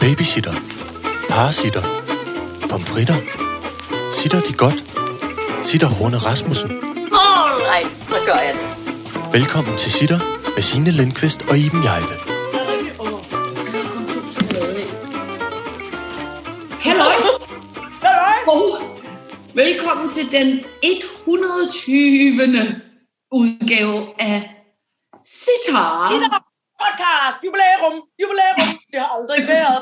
[0.00, 0.54] Babysitter.
[1.28, 1.82] Parasitter.
[2.70, 3.16] Pomfritter.
[4.12, 4.84] Sitter de godt?
[5.66, 6.70] Sitter Horne Rasmussen.
[7.12, 8.62] Alright, så gør jeg det.
[9.32, 10.18] Velkommen til Sitter
[10.54, 12.16] med Signe Lindqvist og Iben Jejle.
[16.80, 17.14] Halløj!
[18.48, 18.78] Og
[19.54, 22.82] velkommen til den 120.
[23.32, 24.50] udgave af
[25.24, 26.08] Sitar.
[26.10, 26.28] Sitter
[26.80, 28.07] podcast, jubilæum.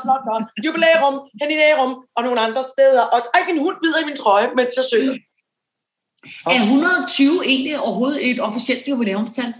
[0.06, 0.50] Har været flottere.
[0.64, 3.02] Jubilæum, Heninærum og nogle andre steder.
[3.14, 5.14] Og ej, min hund bider i min trøje, mens jeg søger.
[6.54, 9.54] Er 120 egentlig overhovedet et officielt jubilæumstal?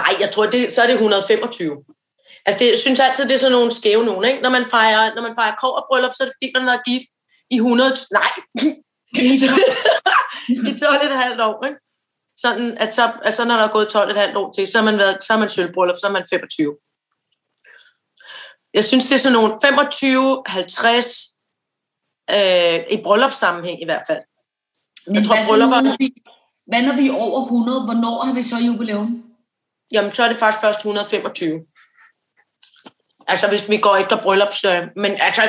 [0.00, 1.84] Nej, jeg tror, det, så er det 125.
[2.46, 4.42] Altså, det, jeg synes altid, det er sådan nogle skæve nogen, ikke?
[4.42, 6.70] Når man fejrer, når man fejrer kov og bryllup, så er det fordi, man har
[6.72, 7.10] været gift
[7.50, 7.96] i 100...
[8.12, 8.32] Nej!
[10.68, 11.78] I 12 et halvt år, ikke?
[12.36, 14.84] Sådan, at så, altså, når der er gået 12 et halvt år til, så har
[14.84, 16.76] man, været, så er man sølvbryllup, så er man 25.
[18.74, 21.28] Jeg synes, det er sådan nogle 25, 50,
[22.30, 24.22] øh, i bryllupssammenhæng i hvert fald.
[25.06, 26.08] Men Jeg tror, hvad, bryllupper- når vi,
[26.70, 27.84] hvad når vi er over 100?
[27.88, 29.22] Hvornår har vi så jubilæum?
[29.92, 31.60] Jamen, så er det faktisk først 125.
[33.28, 34.64] Altså, hvis vi går efter bryllups...
[34.64, 35.42] Øh, men altså,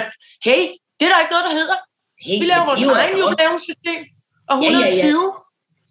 [0.46, 0.62] hey,
[0.98, 1.78] det er der ikke noget, der hedder.
[2.26, 3.22] Hey, Vi laver vores egen godt.
[3.22, 4.00] jubilæumssystem.
[4.50, 4.90] Og Ja, ja, ja.
[4.90, 5.34] 120.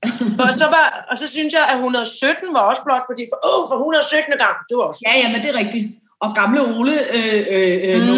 [0.45, 3.77] og, så var, og så synes jeg, at 117 var også flot, fordi åh, for
[3.77, 4.39] 117.
[4.45, 5.01] gang, det var også.
[5.07, 5.87] Ja, ja, men det er rigtigt.
[6.23, 8.17] Og gamle Ole, øh, øh, nu,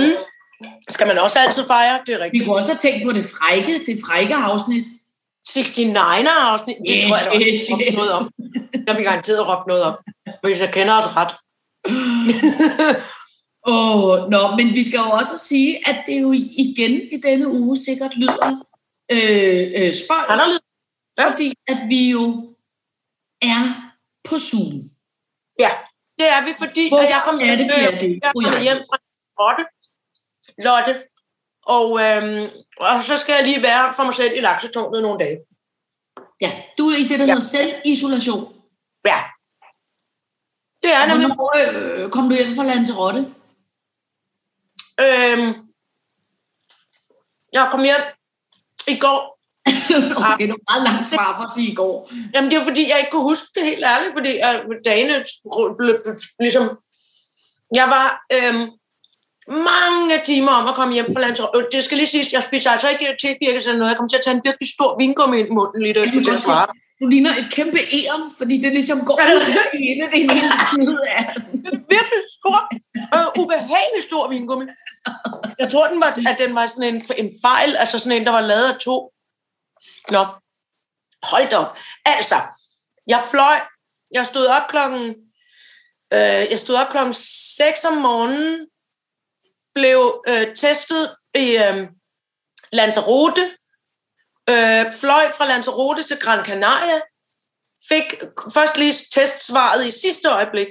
[0.88, 2.44] Skal man også altid fejre, det er vi rigtigt.
[2.44, 4.86] kunne også have tænkt på det frække, det frække afsnit.
[5.48, 8.30] 69'er afsnit, det Yes, tror jeg, der yes, yes, noget om.
[8.72, 9.94] Det har vi garanteret råbt noget om,
[10.42, 11.32] hvis jeg kender os ret.
[13.66, 16.32] Åh, oh, nå, men vi skal jo også sige, at det jo
[16.66, 18.64] igen i denne uge sikkert lyder
[19.12, 20.62] øh, øh, spøjs, Anderledes.
[21.18, 21.30] Ja.
[21.30, 22.54] fordi at vi jo
[23.42, 23.64] er
[24.28, 24.90] på Zoom.
[25.58, 25.70] Ja,
[26.18, 28.62] det er vi, fordi Hvorfor at jeg kom, er det, vi er det, jeg kom
[28.62, 28.96] hjem fra
[29.38, 29.64] Lotte,
[30.66, 31.02] Lotte
[31.66, 35.38] og, øhm, og så skal jeg lige være for mig selv i laksetårnet nogle dage.
[36.40, 37.32] Ja, du er i det, der Ja.
[37.32, 38.54] hedder selvisolation.
[39.06, 39.18] Ja.
[40.82, 41.26] Det er Og nemlig...
[41.26, 43.18] Hvornår øh, kom du hjem fra Lanzarote?
[45.00, 45.54] Øhm,
[47.52, 48.00] jeg kom hjem
[48.88, 49.33] i går.
[50.18, 52.10] okay, det var meget langt svar for at sige i går.
[52.34, 54.52] Jamen, det er fordi, jeg ikke kunne huske det helt ærligt, fordi jeg,
[54.84, 55.24] dagene
[55.78, 55.94] blev
[56.40, 56.64] ligesom...
[57.74, 58.64] Jeg var øhm,
[59.48, 61.58] mange timer om at komme hjem fra Lanzarote.
[61.58, 63.90] Øh, Det skal lige siges, jeg spiser altså ikke tebirkes eller noget.
[63.90, 66.08] Jeg kom til at tage en virkelig stor vingummi ind i munden, lige da jeg
[66.08, 66.66] skulle til at svare.
[67.00, 69.40] Du ligner et kæmpe æren, fordi det ligesom går ud
[69.84, 71.24] hele det hele skide af.
[71.72, 72.58] En virkelig stor,
[73.16, 74.64] øh, ubehagelig stor vingummi.
[75.58, 78.30] Jeg tror, den var, at den var sådan en, en fejl, altså sådan en, der
[78.30, 79.10] var lavet af to.
[80.10, 80.26] Nå,
[81.22, 81.76] hold da op.
[82.04, 82.40] Altså,
[83.06, 83.60] jeg fløj,
[84.10, 85.08] jeg stod op klokken,
[86.12, 88.68] øh, jeg stod op klokken 6 om morgenen,
[89.74, 91.88] blev øh, testet i øh,
[92.72, 93.56] Lanzarote,
[94.50, 97.00] øh, fløj fra Lanzarote til Gran Canaria,
[97.88, 98.14] fik
[98.54, 100.66] først lige testsvaret i sidste øjeblik,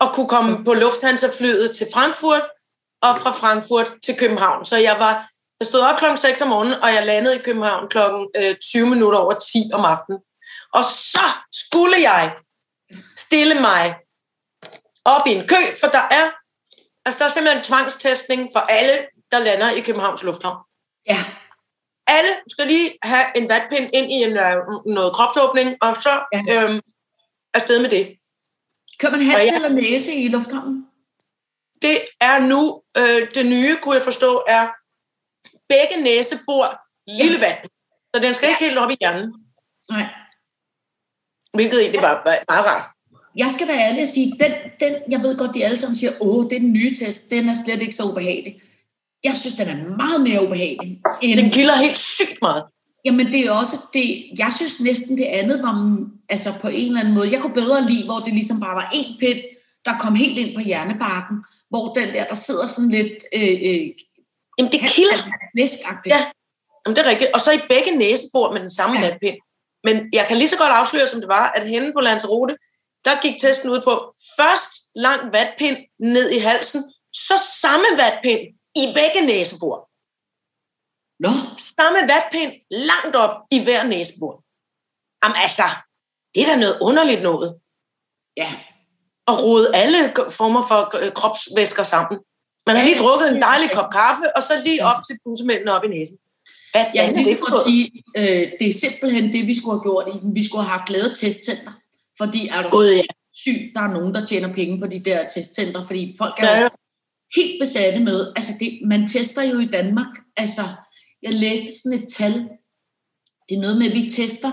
[0.00, 2.42] og kunne komme på Lufthansa-flyet til Frankfurt,
[3.02, 4.64] og fra Frankfurt til København.
[4.64, 5.30] Så jeg var
[5.60, 8.86] jeg stod op klokken 6 om morgenen, og jeg landede i København klokken øh, 20
[8.86, 10.20] minutter over 10 om aftenen.
[10.72, 12.34] Og så skulle jeg
[13.16, 13.96] stille mig
[15.04, 16.30] op i en kø, for der er,
[17.04, 20.58] altså der er simpelthen tvangstestning for alle, der lander i Københavns Lufthavn.
[21.08, 21.24] Ja,
[22.06, 24.56] Alle skal lige have en vatpind ind i en, øh,
[24.86, 26.62] noget kropsåbning, og så Ja.
[26.64, 26.80] øhm,
[27.54, 28.16] afsted med det.
[29.00, 30.86] kan man have til at læse i lufthavnen?
[31.82, 34.68] det er nu øh, det nye, kunne jeg forstå, er
[35.68, 36.66] begge næsebor
[37.20, 37.58] lille vand.
[38.14, 39.34] Så den skal ikke helt op i hjernen,
[39.90, 40.06] Nej.
[41.54, 42.84] hvilket egentlig var var meget rart.
[43.36, 46.12] Jeg skal være ærlig og sige, den, den, jeg ved godt, de alle sammen siger,
[46.20, 48.62] åh, det er den nye test, den er slet ikke så ubehagelig.
[49.24, 51.00] Jeg synes, den er meget mere ubehagelig.
[51.22, 52.64] End, Den kilder helt sygt meget.
[53.04, 57.00] Jamen, det er også det, jeg synes næsten det andet var, altså på en eller
[57.00, 59.40] anden måde, jeg kunne bedre lide, hvor det ligesom bare var en pind,
[59.84, 61.36] der kom helt ind på hjernebarken,
[61.70, 63.88] hvor den der, der sidder sådan lidt øh, øh,
[64.58, 65.16] Jamen, det kilder.
[65.56, 66.14] flæskagtigt.
[66.14, 66.30] Ja.
[66.86, 67.30] Jamen, det er rigtigt.
[67.34, 69.10] Og så i begge næsebor med den samme Ja.
[69.10, 69.36] vatpind.
[69.84, 72.56] Men jeg kan lige så godt afsløre, som det var, at henne på Lanzarote,
[73.04, 78.40] der gik testen ud på først lang vatpind ned i halsen, så samme vatpind
[78.76, 79.76] i begge næsebor.
[81.24, 84.42] Nå, samme vatpind langt op i hver næsebor.
[85.24, 85.62] Jamen altså,
[86.34, 87.60] det er da noget underligt noget.
[88.36, 88.60] ja.
[89.28, 92.20] At rode alle former for øh, kropsvæsker sammen.
[92.66, 95.84] Man har lige drukket en dejlig kop kaffe, og så lige op til bussemændene op
[95.84, 96.16] i næsen.
[96.72, 97.84] Hvad Jeg kan er lige godt sige,
[98.18, 100.06] øh, det er simpelthen det, vi skulle have gjort.
[100.14, 100.18] i.
[100.34, 101.72] Vi skulle have haft lavet et testcenter.
[102.18, 103.02] Fordi er du Gud, ja.
[103.34, 106.68] syg, der er nogen, der tjener penge på de der testcenter, fordi folk er ja.
[107.36, 110.62] helt besatte med, altså det, man tester jo i Danmark, altså
[111.22, 112.32] jeg læste sådan et tal,
[113.48, 114.52] det er noget med, at vi tester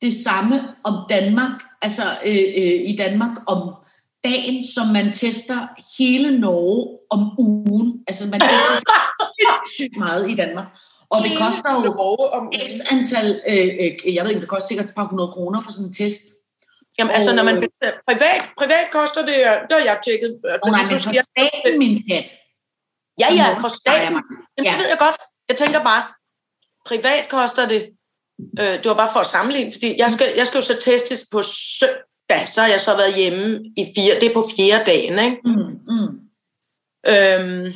[0.00, 3.74] det samme om Danmark, altså øh, øh, i Danmark om
[4.24, 5.58] dagen, som man tester
[5.98, 8.04] hele Norge om ugen.
[8.06, 8.94] Altså man tester
[9.76, 10.66] sygt meget i Danmark.
[11.10, 11.90] Og det koster jo
[12.68, 15.72] x antal, øh, øh, jeg ved ikke, det koster sikkert et par hundrede kroner for
[15.72, 16.24] sådan en test.
[16.98, 17.56] Jamen altså, når man
[18.08, 19.36] privat, privat koster det,
[19.68, 20.40] det har jeg tjekket.
[20.62, 22.28] Oh, nej, men for staten, min kat.
[23.20, 24.04] Ja, ja, for staten.
[24.04, 24.22] Jamen,
[24.58, 25.16] det ved jeg godt.
[25.48, 26.02] Jeg tænker bare,
[26.86, 27.82] privat koster det,
[28.60, 31.20] øh, det var bare for at sammenligne, fordi jeg skal, jeg skal jo så testes
[31.32, 31.42] på
[32.30, 35.36] søndag, så har jeg så været hjemme i fire, det er på fjerde dagen, ikke?
[35.44, 36.20] Mm, mm.
[37.08, 37.72] Øhm,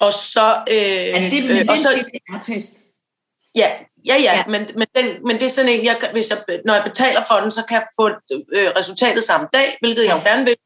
[0.00, 0.46] og så...
[0.70, 2.74] Øh, er det med øh, og så, PCR-test?
[3.54, 3.70] Ja,
[4.06, 4.36] ja, ja, Ja.
[4.36, 4.42] ja.
[4.48, 7.34] Men, men, den, men det er sådan en, jeg, hvis jeg, når jeg betaler for
[7.42, 8.08] den, så kan jeg få
[8.56, 10.56] øh, resultatet samme dag, hvilket jeg jo gerne vil,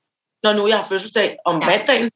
[0.43, 1.71] når nu jeg har fødselsdag om Ja.
[1.71, 1.79] ja.
[1.79, 2.11] mandagen.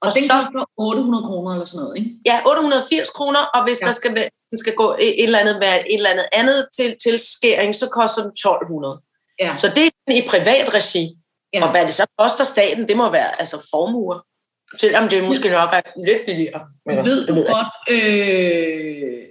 [0.00, 2.10] Og, Og den så- koster 800 kroner eller sådan noget, ikke?
[2.26, 3.86] Ja, 880 kroner, og hvis Ja.
[3.86, 3.88] ja.
[3.88, 4.10] der skal,
[4.50, 7.86] den skal gå et eller andet, være et eller andet andet til, til skæring, så
[7.88, 9.02] koster den 1200.
[9.40, 9.56] Ja.
[9.56, 11.04] Så det er i privat regi.
[11.52, 11.58] Ja.
[11.58, 11.64] Ja.
[11.64, 14.18] Og hvad det så koster staten, det må være altså formuer.
[14.80, 16.60] Selvom det måske nok er lidt billigere.
[16.86, 19.22] Men Ved du godt, øh,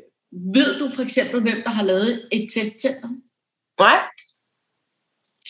[0.56, 3.09] ved du for eksempel, hvem der har lavet et testcenter?
[3.80, 4.00] Nej,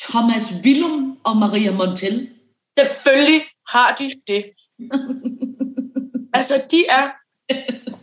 [0.03, 2.29] Thomas Willum og Maria Montel.
[2.79, 3.41] Selvfølgelig
[3.73, 4.43] har de det.
[6.37, 7.05] altså, de er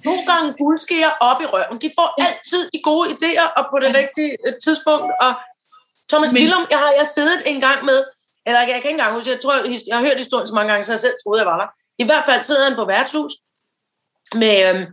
[0.04, 1.80] nogle gange guldskeer op i røven.
[1.84, 5.10] De får altid de gode idéer og på det rigtige øh, tidspunkt.
[5.24, 5.32] Og
[6.14, 6.42] Thomas Men-.
[6.42, 7.98] Willum, jeg har jeg siddet en gang med,
[8.46, 10.70] eller jeg kan ikke engang huske, jeg tror, jeg, jeg har hørt historien så mange
[10.72, 11.68] gange, så jeg selv troede, jeg var der.
[11.98, 13.32] I hvert fald sidder han på værtshus
[14.42, 14.84] med, øhm,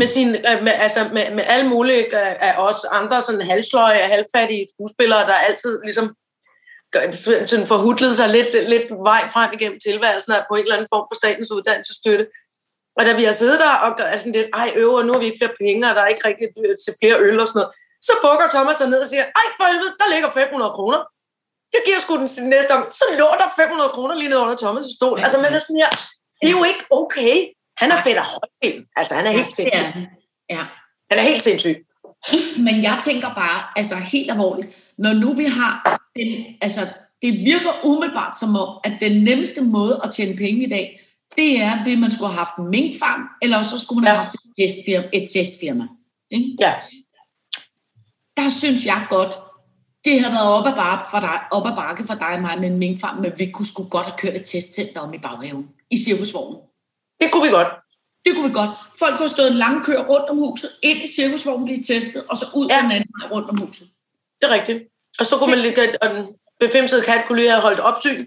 [0.00, 4.02] med, sin, øh, med, altså med, med alle mulige øh, af os andre sådan halvsløje
[4.02, 6.16] og halvfattige skuespillere, der altid ligesom
[7.46, 11.14] sådan forhudlet sig lidt, lidt vej frem igennem tilværelsen på en eller anden form for
[11.14, 12.26] statens uddannelsesstøtte.
[12.96, 15.26] Og da vi har siddet der og gør sådan lidt, ej øver, nu har vi
[15.26, 16.48] ikke flere penge, og der er ikke rigtig
[16.84, 17.72] til flere øl og sådan noget,
[18.06, 21.00] så bukker Thomas sig ned og siger, ej for helvede, der ligger 500 kroner.
[21.74, 22.82] Jeg giver sgu den næste om.
[22.98, 25.18] Så lå der 500 kroner lige ned under Thomas' stol.
[25.18, 25.22] Ja.
[25.24, 25.90] Altså man er sådan her,
[26.42, 27.36] det er jo ikke okay.
[27.80, 28.86] Han er fedt og højben.
[28.96, 29.86] Altså han er helt sindssyg.
[29.86, 30.06] han.
[30.50, 30.62] Ja.
[31.10, 31.76] Han er helt sindssyg.
[32.66, 34.68] Men jeg tænker bare, altså helt alvorligt,
[34.98, 36.80] når nu vi har den, altså
[37.22, 41.00] det virker umiddelbart som om, at den nemmeste måde at tjene penge i dag,
[41.36, 44.24] det er, at man skulle have haft en minkfarm, eller så skulle man have Ja.
[44.24, 45.08] haft et testfirma.
[45.12, 45.84] Et testfirma
[46.30, 46.56] ikke?
[46.60, 46.74] Ja.
[48.38, 49.32] Der synes jeg godt,
[50.04, 52.54] det havde været op ad, bakke for dig, op ad bakke for dig og mig
[52.60, 55.64] med en minkfarm, men vi kunne sgu godt have kørt et testcenter om i baghaven,
[55.90, 56.58] i cirkusvognen.
[57.20, 57.70] Det kunne vi godt.
[58.24, 58.70] Det kunne vi godt.
[58.98, 62.24] Folk kunne have stået en lang kø rundt om huset, ind i cirkusvognen, blive testet,
[62.30, 62.76] og så ud ja.
[62.76, 62.82] Ja.
[62.82, 63.86] den anden vej rundt om huset.
[64.38, 64.78] Det er rigtigt.
[65.18, 66.26] Og så kunne man lige, og den
[66.60, 68.26] befimsede kat kunne lige have holdt opsyn.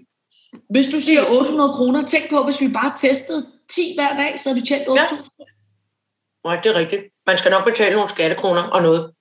[0.70, 4.48] Hvis du siger 800 kroner, tænk på, hvis vi bare testede 10 hver dag, så
[4.48, 6.42] havde vi tjent 8.000.
[6.44, 7.02] Nej, det er rigtigt.
[7.26, 9.12] Man skal nok betale nogle skattekroner og noget.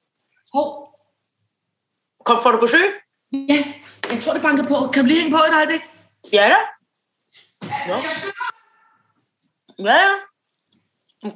[0.54, 0.68] Hov.
[2.26, 2.94] Kom, får du besøg?
[3.34, 3.74] Ja,
[4.10, 4.92] jeg tror, det banker på.
[4.92, 5.82] Kan du lige hænge på et øjeblik?
[6.34, 6.60] Ja da.
[7.88, 7.96] Nå.
[9.88, 10.14] Ja, ja.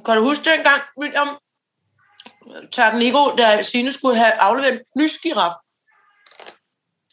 [0.04, 1.28] Kan du huske dengang, William
[2.72, 5.52] Tagniko, da Signe skulle have afleveret en plysgiraf?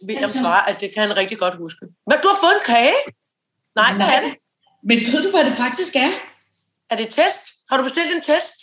[0.08, 1.86] William Altså- svarer, at det kan han rigtig godt huske.
[2.06, 2.96] Hvad, du har fået en kage?
[3.76, 4.36] Nej, hvad er det?
[4.84, 6.10] Men ved du, hvad det faktisk er?
[6.90, 7.44] Er det test?
[7.70, 8.54] Har du bestilt en test?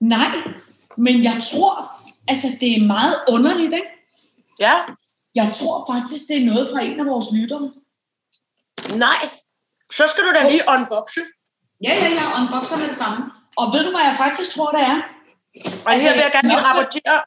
[0.00, 0.28] Nej,
[0.96, 1.95] men jeg tror,
[2.28, 3.88] altså det er meget underligt, ikke?
[4.60, 4.74] Ja.
[5.34, 7.72] Jeg tror faktisk, det er noget fra en af vores lyttere.
[8.94, 9.28] Nej.
[9.92, 11.20] Så skal du da lige unboxe.
[11.84, 13.24] Ja, ja, jeg unboxer med det samme.
[13.56, 14.96] Og ved du, hvad jeg faktisk tror, det er?
[15.84, 17.22] Og Altså, her vil jeg gerne lige rapportere.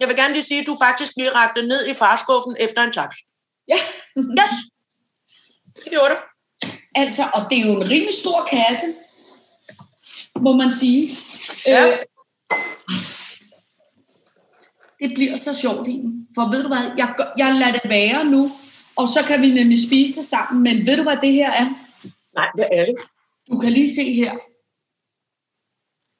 [0.00, 2.92] Jeg vil gerne lige sige, at du faktisk lige rakte ned i farskuffen efter en
[2.92, 3.14] tax.
[3.68, 3.78] Ja,
[4.18, 4.52] Yes.
[5.76, 6.16] Det gjorde du.
[6.94, 8.94] altså, og det er jo en rimelig stor kasse,
[10.40, 11.10] må man sige.
[11.66, 11.86] Ja.
[11.86, 11.98] Øh,
[15.00, 16.28] det bliver så sjovt, Iben.
[16.34, 18.50] For ved du hvad, jeg, jeg lader det være nu,
[18.96, 20.62] og så kan vi nemlig spise det sammen.
[20.62, 21.68] Men ved du, hvad det her er?
[22.34, 22.94] Nej, hvad er det?
[23.50, 24.32] Du kan lige se her.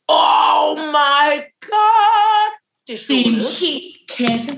[0.08, 2.50] Oh my god!
[2.86, 3.82] Det er Det er en hel
[4.18, 4.52] kasse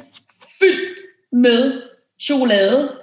[0.61, 0.99] fyldt
[1.33, 1.83] med
[2.21, 3.01] chokolade.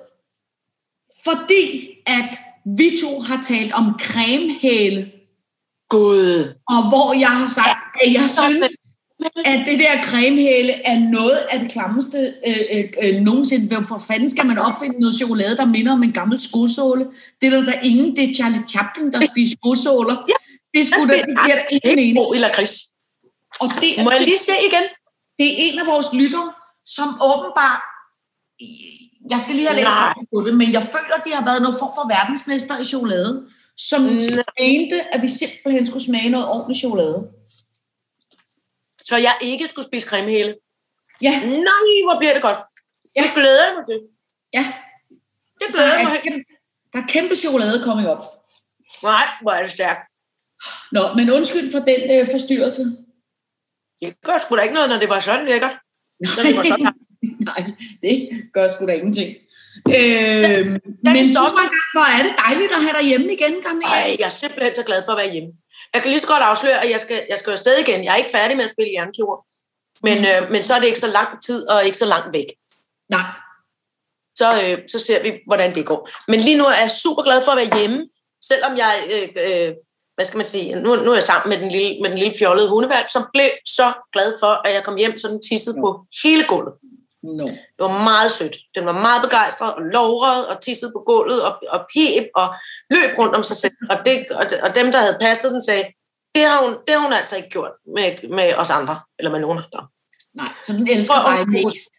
[1.23, 2.31] Fordi at
[2.65, 5.11] vi to har talt om cremehæle,
[5.89, 6.53] Gud.
[6.69, 8.71] og hvor jeg har sagt, at jeg synes,
[9.45, 13.67] at det der cremehæle er noget af det klammeste øh, øh, øh, nogensinde.
[13.67, 17.05] Hvorfor fanden skal man opfinde noget chokolade, der minder om en gammel skosåle?
[17.41, 20.15] Det er der, der ingen, det er Charlie Chaplin, der spiser skosåler.
[20.73, 22.35] Det er sgu da, det giver ingen mening.
[22.35, 22.73] eller gris.
[23.59, 24.85] Og det Må jeg lige se igen?
[25.39, 26.53] det er en af vores lyttere,
[26.85, 27.81] som åbenbart,
[29.29, 29.97] jeg skal lige have læst
[30.33, 33.47] på det, men jeg føler, de har været noget form for verdensmester i chokolade.
[33.77, 34.01] som
[34.59, 37.27] mente, at vi simpelthen skulle smage noget ordentligt chokolade.
[39.05, 40.55] Så jeg ikke skulle spise creme hele.
[41.21, 42.57] Ja, Nej, hvor bliver det godt.
[43.15, 43.23] Ja.
[43.23, 43.99] Det glæder jeg mig til.
[44.53, 44.73] ja.
[45.59, 46.43] Det Der glæder jeg mig til.
[46.93, 48.23] der er kæmpe chokolade kommet op.
[49.03, 50.13] Nej, hvor er det stærkt.
[50.91, 52.83] Nå, men undskyld for den øh, forstyrrelse.
[54.01, 55.75] Det gør sgu da ikke noget, når det var sådan lækkert.
[56.19, 56.93] Når det var sådan.
[57.49, 57.61] Nej,
[58.01, 58.13] det
[58.53, 59.29] gør sgu da ingenting.
[59.97, 60.65] Øh,
[61.15, 61.61] men stopper.
[61.61, 64.75] gang, hvor er det dejligt at have dig hjemme igen, gamle Ej, jeg er simpelthen
[64.75, 65.51] så glad for at være hjemme.
[65.93, 68.03] Jeg kan lige så godt afsløre, at jeg skal, jeg skal afsted igen.
[68.03, 69.45] Jeg er ikke færdig med at spille jernkirurg.
[70.03, 70.25] Men, Mm.
[70.25, 72.45] øh, men så er det ikke så lang tid og ikke så langt væk.
[73.09, 73.25] Nej,
[74.35, 76.09] Så, øh, så ser vi, hvordan det går.
[76.27, 78.07] Men lige nu er jeg super glad for at være hjemme,
[78.43, 79.73] selvom jeg, øh, øh,
[80.15, 82.33] hvad skal man sige, nu, nu er jeg sammen med den lille, med den lille
[82.39, 86.05] fjollede hundevalg, som blev så glad for, at jeg kom hjem, så den tissede på
[86.23, 86.73] hele gulvet.
[87.23, 87.47] No.
[87.47, 88.55] Det var meget sødt.
[88.75, 92.47] Den var meget begejstret og lovret og tissede på gulvet og, og pep og
[92.89, 93.77] løb rundt om sig selv.
[93.89, 95.83] Og, det, og, og dem, der havde passet den, sagde,
[96.35, 99.39] det har hun, det har hun altså ikke gjort med, med os andre, eller med
[99.39, 99.87] nogen andre.
[100.33, 101.51] Nej, så den elsker dig huske.
[101.51, 101.93] mest.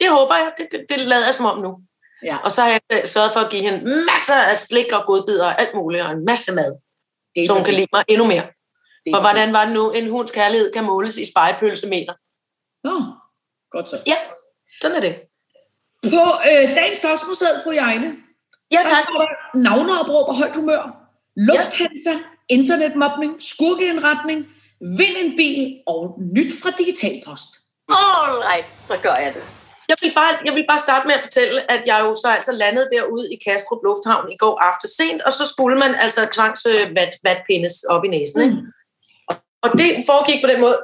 [0.00, 0.52] Det håber jeg.
[0.58, 1.78] Det, det lader jeg som om nu.
[2.24, 5.06] Ja, Og så har jeg øh, sørget for at give hende masser af slik og
[5.06, 6.72] godbidder og alt muligt, og en masse mad,
[7.36, 8.46] det så hun kan lide mig endnu mere.
[9.04, 12.14] det Og hvordan var det nu, en hunds kærlighed kan måles i spejepølsemeter?
[12.84, 12.96] Nå,
[13.76, 13.96] godt så.
[14.06, 14.16] Ja,
[14.80, 15.14] sådan er det.
[16.02, 18.08] På øh, dagens spørgsmålsæd, fru Jejle,
[18.74, 19.04] Ja, der tak.
[19.04, 19.32] står der
[19.66, 20.82] navneopråb og højt humør,
[21.36, 22.14] lufthansa,
[22.48, 24.38] internetmobning, skurkeindretning,
[25.00, 26.00] vind en bil og
[26.36, 27.50] nyt fra digital post.
[27.88, 29.42] All right, så gør jeg det.
[29.88, 32.52] Jeg vil, bare, jeg vil bare starte med at fortælle, at jeg jo så altså
[32.52, 36.66] landede derude i Kastrup Lufthavn i går aften sent, og så skulle man altså tvangs
[36.66, 38.40] øh, vat, vatpindes op i næsen.
[38.42, 38.54] Ikke?
[38.54, 38.66] Mm.
[39.62, 40.78] Og det foregik på den måde,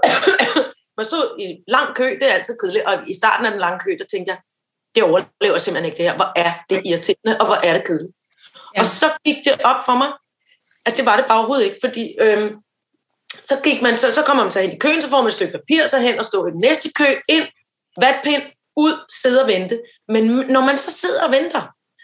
[1.01, 3.79] man stod i lang kø, det er altid kedeligt, og i starten af den lange
[3.85, 4.39] kø, der tænkte jeg,
[4.95, 8.15] det overlever simpelthen ikke det her, hvor er det irriterende, og hvor er det kedeligt.
[8.75, 8.81] Ja.
[8.81, 10.11] Og så gik det op for mig,
[10.87, 12.51] at det var det bare overhovedet ikke, fordi øhm,
[13.45, 15.33] så, gik man, så, så kommer man så hen i køen, så får man et
[15.33, 17.47] stykke papir, så hen og stå i den næste kø, ind,
[18.01, 18.43] vatpind,
[18.77, 19.81] ud, sidde og vente.
[20.09, 20.23] Men
[20.55, 21.63] når man så sidder og venter,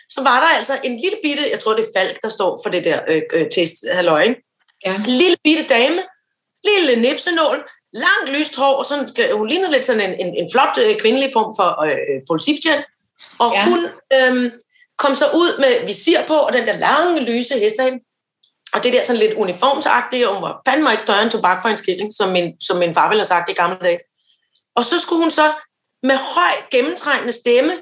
[0.09, 2.71] så var der altså en lille bitte, jeg tror det er Falk, der står for
[2.71, 4.43] det der øh, øh, test, halløj, ikke?
[4.85, 4.95] Ja.
[4.95, 6.01] En lille bitte dame,
[6.65, 7.71] lille nipsenål,
[8.05, 11.55] langt lyst hår, sådan, hun lignede lidt sådan en, en, en flot øh, kvindelig form
[11.59, 12.85] for øh, politibetjent.
[13.39, 13.65] Og Ja.
[13.65, 13.81] hun
[14.13, 14.53] øh,
[14.99, 17.99] kom så ud med visir på, og den der lange, lyse hestehælm.
[18.75, 21.69] Og det der sådan lidt uniformsagtige, og hun var fandme ikke større end tobak for
[21.69, 23.99] en skilling, som min, som min far ville have sagt i gamle dage.
[24.77, 25.53] Og så skulle hun så
[26.03, 27.73] med høj, gennemtrængende stemme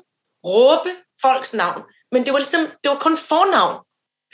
[0.46, 0.90] råbe
[1.22, 1.82] folks navn.
[2.12, 3.76] Men det var ligesom, det var kun fornavn.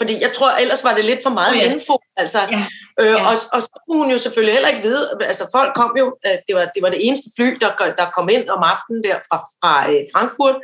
[0.01, 1.73] Fordi jeg tror, ellers var det lidt for meget Åh, ja.
[1.73, 1.99] info.
[2.17, 2.67] Altså, Ja.
[3.01, 3.27] Øh, Ja.
[3.29, 6.37] og, og så kunne hun jo selvfølgelig heller ikke vide, altså folk kom jo, øh,
[6.47, 9.39] det var det, var det eneste fly, der, der kom ind om aftenen der fra,
[9.61, 10.57] fra øh, Frankfurt,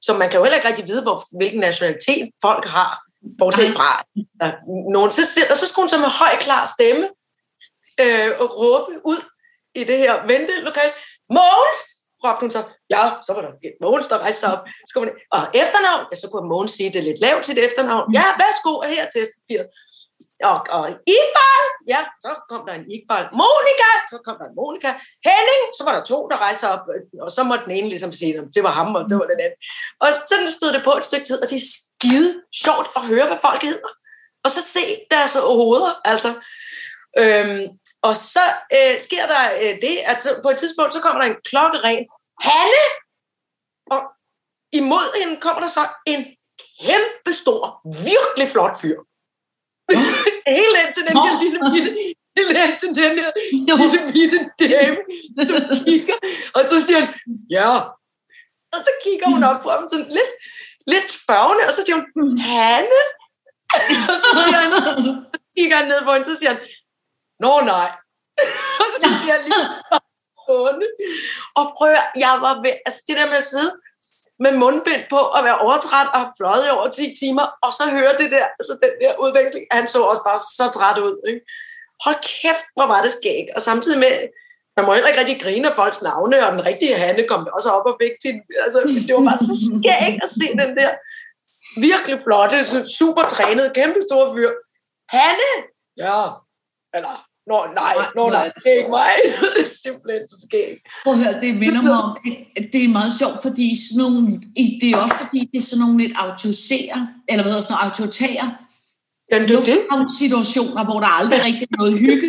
[0.00, 2.90] så man kan jo heller ikke rigtig vide, hvor, hvilken nationalitet folk har,
[3.38, 3.90] bortset fra
[4.92, 5.10] nogen.
[5.10, 7.04] Så, og så skulle hun så med høj, klar stemme
[8.02, 9.20] øh, og råbe ud
[9.74, 10.92] i det her ventelokale,
[11.30, 11.80] Mogens!
[12.24, 12.62] råbte hun så.
[12.96, 14.62] Ja, så var der et Mogens, der rejste sig op.
[14.88, 15.02] Så kom
[15.36, 18.06] og efternavn, ja, så kunne Mogens sige det lidt lavt til efternavn.
[18.18, 19.68] Ja, værsgo, her til testpapiret.
[20.50, 20.84] Og, og
[21.16, 23.24] Iqbal, ja, så kom der en Iqbal.
[23.40, 24.90] Monika, så kom der en Monika.
[25.28, 26.84] Henning, så var der to, der rejste op,
[27.24, 29.40] og så måtte den ene ligesom sige, at det var ham, og det var den
[29.44, 29.58] anden.
[30.00, 32.32] Og sådan stod det på et stykke tid, og det er skide
[32.64, 33.90] sjovt at høre, hvad folk hedder.
[34.44, 36.30] Og så se deres hoveder, altså.
[37.18, 37.64] Øhm,
[38.02, 38.44] og så
[38.76, 42.06] øh, sker der øh, det, at på et tidspunkt, så kommer der en klokkeren.
[42.48, 42.84] Hanne!
[43.94, 44.00] Og
[44.80, 46.22] imod hende kommer der så en
[46.80, 47.60] kæmpe stor,
[48.10, 48.98] virkelig flot fyr.
[50.56, 51.90] Helt ind til den her lille bitte,
[52.36, 53.30] helt ind til den her
[53.80, 54.98] lille bitte dame,
[55.48, 55.56] som
[55.86, 56.18] kigger,
[56.56, 57.08] og så siger han,
[57.56, 57.70] ja.
[58.74, 60.32] Og så kigger hun op på ham sådan lidt,
[60.86, 63.02] lidt spørgende, og så siger hun, Hanne?
[64.10, 64.70] og så siger han,
[65.56, 66.60] kigger han ned på hende, så siger han,
[67.44, 67.90] Nå nej.
[68.82, 69.66] og så bliver jeg lige
[70.46, 70.88] gående.
[71.58, 73.70] Og prøv at, jeg var ved, altså det der med at sidde
[74.44, 78.14] med mundbind på og være overtræt og fløjet i over 10 timer, og så høre
[78.20, 81.16] det der, altså den der udveksling, han så også bare så træt ud.
[81.30, 81.40] Ikke?
[82.04, 83.46] Hold kæft, hvor var det skæg.
[83.56, 84.14] Og samtidig med,
[84.76, 87.68] man må heller ikke rigtig grine af folks navne, og den rigtige Hanne kom også
[87.70, 88.34] op og væk til,
[88.64, 90.90] altså det var bare så skægt at se den der
[91.88, 92.58] virkelig flotte,
[92.98, 94.50] super trænede, kæmpe store fyr.
[95.08, 95.52] Hanne!
[95.96, 96.18] Ja,
[96.96, 97.14] eller,
[97.50, 99.10] nå, nej, Nej, nå, nej, det det er ikke mig.
[99.54, 100.72] det er simpelthen så skæg.
[101.04, 102.10] Prøv at høre, det minder mig om,
[102.56, 104.26] at det er meget sjovt, fordi sådan nogle,
[104.80, 107.86] det er også fordi, det er sådan nogle lidt autorisere, eller hvad hedder sådan noget,
[107.88, 108.46] autoritære
[109.32, 110.12] Men det er det.
[110.20, 112.28] situationer, hvor der aldrig rigtig er noget hygge.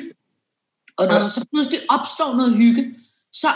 [0.98, 2.84] Og når der så pludselig opstår noget hygge,
[3.42, 3.48] så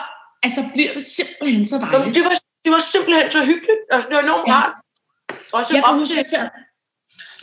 [0.43, 2.15] altså, bliver det simpelthen så Jamen, dejligt.
[2.15, 2.33] det, var,
[2.65, 3.81] det var simpelthen så hyggeligt.
[3.91, 4.53] Altså, det var enormt Ja.
[4.53, 4.73] rart.
[5.53, 6.15] Også Jeg op til,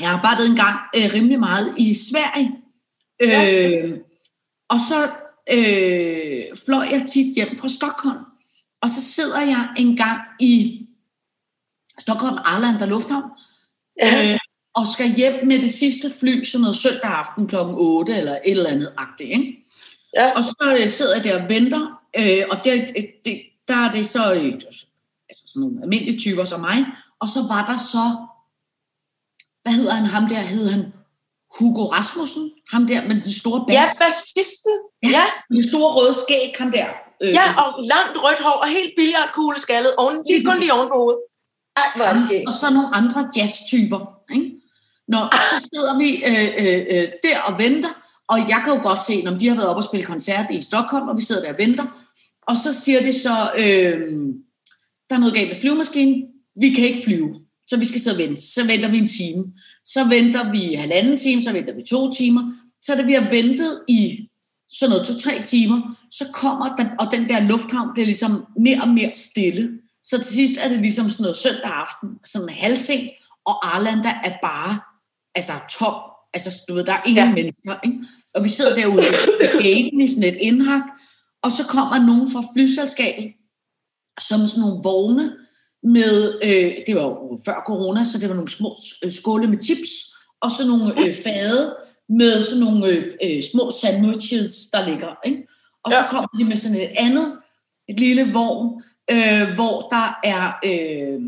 [0.01, 2.51] jeg har arbejdet en gang øh, rimelig meget i Sverige.
[3.23, 3.99] Øh,
[4.69, 5.11] og så
[5.51, 8.25] øh, fløj jeg tit hjem fra Stockholm.
[8.83, 10.87] Og så sidder jeg en gang i
[11.99, 13.31] Stockholm Arlanda Lufthavn,
[14.03, 14.39] øh,
[14.75, 17.57] og skal hjem med det sidste fly, sådan noget søndag aften kl.
[17.57, 19.31] 8 eller et eller andet agtigt.
[19.31, 19.67] Ikke?
[20.17, 20.31] Ja.
[20.37, 22.87] Og så øh, sidder jeg der og venter, øh, og der,
[23.25, 24.53] det, der er det så øh,
[25.29, 26.87] altså sådan nogle almindelige typer som mig,
[27.21, 28.27] og så var der så,
[29.63, 30.93] hvad hedder han, ham der, hed han
[31.59, 33.75] Hugo Rasmussen, ham der med den store bas.
[33.75, 34.75] Ja, bassisten.
[35.03, 35.25] Ja,
[35.57, 36.89] det store røde skæg, ham der.
[37.23, 39.95] Øh, ja, og langt rødt hår og helt billiardkugle skaldet.
[39.97, 41.21] Oven, lige kun lige oven på hovedet.
[41.77, 42.49] Ej, hvor er det skægt.
[42.49, 44.01] og så nogle andre jazztyper.
[44.35, 44.51] Ikke?
[45.09, 45.19] Nå,
[45.51, 47.93] så sidder vi øh, øh, øh, der og venter,
[48.29, 50.63] og jeg kan jo godt se, når de har været oppe og spille koncert i
[50.63, 51.87] Stockholm, og vi sidder der og venter,
[52.49, 54.01] og så siger det så, øh,
[55.09, 56.23] der er noget galt med flyvemaskinen,
[56.61, 58.43] vi kan ikke flyve, så vi skal sidde og vente.
[58.43, 59.45] Så venter vi en time,
[59.85, 62.43] så venter vi halvanden time, så venter vi to timer,
[62.83, 64.29] så da vi har ventet i
[64.69, 68.89] sådan noget to-tre timer, så kommer den, og den der lufthavn bliver ligesom mere og
[68.89, 69.71] mere stille.
[70.05, 73.11] Så til sidst er det ligesom sådan noget søndag aften, sådan en halvseng,
[73.47, 74.81] og Arlanda er bare
[75.35, 75.95] altså tom.
[76.35, 77.35] Altså, du ved, der er ingen Ja.
[77.35, 77.99] mennesker, ikke?
[78.35, 79.03] Og vi sidder derude
[80.05, 80.83] i sådan et indhak,
[81.43, 83.33] og så kommer nogen fra flyselskabet,
[84.21, 85.33] som sådan nogle vogne
[85.85, 89.63] med, øh, det var jo før corona, så det var nogle små øh, skåle med
[89.63, 89.91] chips,
[90.41, 91.77] og så nogle øh, fade
[92.09, 95.15] med sådan nogle øh, øh, små sandwiches, der ligger.
[95.25, 95.47] Ikke?
[95.85, 96.09] Og så Ja.
[96.11, 97.39] kommer de med sådan et andet,
[97.89, 101.21] et lille vogn, øh, hvor der er øh,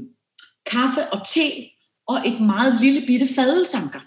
[0.67, 1.51] kaffe og te,
[2.09, 4.01] og et meget lille bitte fadelsanker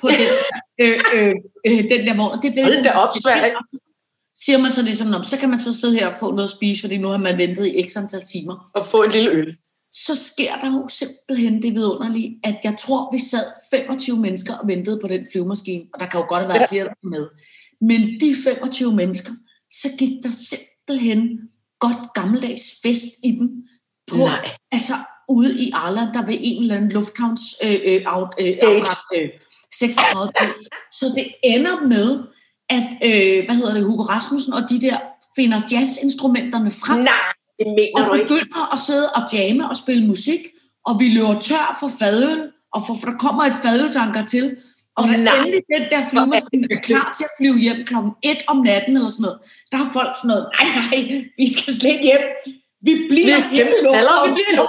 [0.00, 0.30] på den,
[0.82, 1.34] øh, øh,
[1.66, 2.32] øh, den der vogn.
[2.36, 3.14] Og det bliver Hold da op.
[4.44, 6.50] siger man så ligesom, "Nå, så kan man så sidde her og få noget at
[6.56, 8.70] spise, fordi nu har man ventet i x antal timer.
[8.74, 9.56] Og få en lille øl.
[9.90, 14.68] Så sker der jo simpelthen det vidunderlige, at jeg tror, vi sad 25 mennesker og
[14.68, 16.66] ventede på den flyvemaskine, og der kan jo godt have været Ja.
[16.70, 17.26] flere, der med.
[17.80, 19.32] Men de 25 mennesker,
[19.70, 21.38] så gik der simpelthen
[21.80, 23.48] godt gammeldags fest i den.
[24.10, 24.48] På, Nej.
[24.72, 24.92] Altså
[25.28, 29.28] ude i Arlanda ved en eller anden lufthavns øh, øh, out, øh, afgang, øh,
[29.74, 30.52] 36
[30.92, 32.22] Så det ender med,
[32.70, 34.96] at, øh, hvad hedder det, Hugo Rasmussen og de der
[35.36, 37.12] finder jazzinstrumenterne frem, Nej,
[37.58, 38.28] det mener og du ikke.
[38.28, 40.40] begynder at sidde og jamme og spille musik,
[40.88, 42.40] og vi løber tør for fadøl,
[42.74, 44.46] og for, for der kommer et fadelsanker til,
[44.98, 45.14] og Nej.
[45.36, 49.10] endelig den der flyvemaskine er klar til at flyve hjem klokken 1 om natten eller
[49.14, 49.38] sådan noget,
[49.72, 51.00] der har folk sådan noget, nej, nej,
[51.40, 52.24] vi skal slet ikke hjem.
[52.88, 53.44] Vi bliver er
[53.84, 54.64] skaller, vi bliver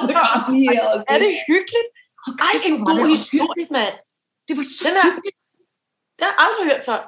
[0.91, 1.89] og- Er det hyggeligt?
[2.25, 3.95] Og Ej, en god historie, mand.
[4.47, 5.37] Det var så hyggeligt.
[6.17, 6.99] Det har jeg aldrig hørt før.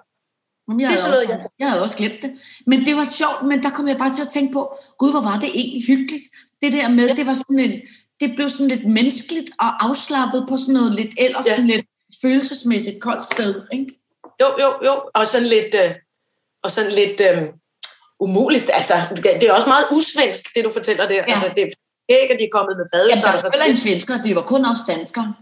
[0.69, 2.31] Jeg, Det er også, jeg havde også glemt det.
[2.65, 5.21] Men det var sjovt, men der kom jeg bare til at tænke på, gud, hvor
[5.21, 6.23] var det egentlig hyggeligt.
[6.61, 7.81] Det der med, det var sådan en,
[8.19, 11.51] det blev sådan lidt menneskeligt og afslappet på sådan noget lidt, ellers Ja.
[11.51, 11.55] ja.
[11.55, 11.85] sådan lidt
[12.21, 13.61] følelsesmæssigt koldt sted.
[13.73, 13.87] Ikke?
[14.41, 14.93] Jo, jo, jo.
[15.13, 15.91] Og sådan lidt, øh,
[16.63, 17.43] og sådan lidt øh,
[18.19, 18.69] umuligt.
[18.73, 21.15] Altså, det er også meget usvensk, det du fortæller der.
[21.15, 21.33] Ja.
[21.33, 21.61] Altså, det
[22.09, 24.41] er ikke, at de er kommet med Jamen, der var heller ikke svensker, det var
[24.41, 25.33] kun også danskere.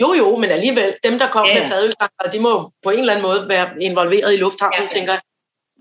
[0.00, 1.68] Jo, jo, men alligevel, dem, der kom Ja, med ja.
[1.74, 4.88] fadelsanker, de må på en eller anden måde være involveret i lufthavnen, Ja, ja.
[4.88, 5.20] tænker jeg.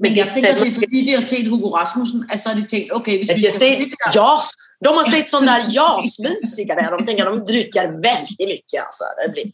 [0.01, 2.55] Men det jeg tænker, det er fordi, de har set Hugo Rasmussen, at så har
[2.55, 3.51] de tænkt, okay, hvis vi skal...
[3.51, 3.75] ser
[4.15, 4.45] JAS,
[4.85, 8.79] de har sett sådana där JAS-musiker där, de tänker de dricker väldigt mycket.
[8.85, 9.03] Alltså.
[9.19, 9.45] Det, blir,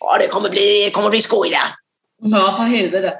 [0.00, 1.68] ja, det, kommer bli, det kommer bli skoj där.
[2.22, 3.12] Nå, for helvede.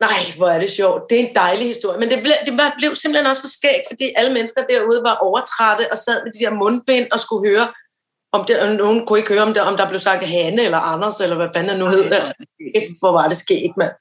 [0.00, 1.02] Nej, hvor er det sjovt.
[1.10, 1.98] Det er en dejlig historie.
[1.98, 5.92] Men det blev, det blev simpelthen også så skægt, fordi alle mennesker derude var overtrætte
[5.92, 7.66] og sad med de der mundbind og skulle høre,
[8.36, 11.20] om det, nogen kunne ikke høre, om, det, om der blev sagt Hanne eller Anders,
[11.20, 12.04] eller hvad fanden nu hed.
[12.12, 12.34] Altså,
[13.00, 13.92] hvor var det skægt, mand.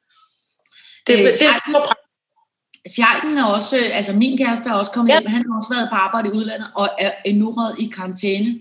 [1.07, 1.81] Det, det, det, det,
[2.95, 5.19] Sjejken er også, altså min kæreste er også kommet Ja.
[5.19, 8.59] hjem, han har også været på arbejde i udlandet, og er nu røget i karantæne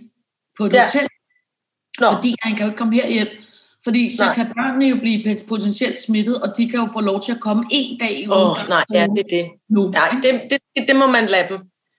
[0.58, 0.82] på et Ja.
[0.84, 1.08] hotel,
[2.00, 3.28] Nå, fordi han kan jo ikke komme herhjem.
[3.84, 4.34] Fordi så Nej.
[4.34, 7.64] kan børnene jo blive potentielt smittet, og de kan jo få lov til at komme
[7.70, 8.68] en dag i åh, ugen.
[8.68, 9.50] nej, ja, det er det.
[9.68, 9.90] nu.
[9.90, 11.58] Nej, det, det, det, det må man lade dem.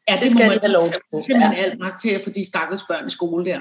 [0.09, 1.01] Ja, det skal må de have lov til.
[1.25, 3.59] Simpelthen alt magt til at få de stakkels børn i skole der.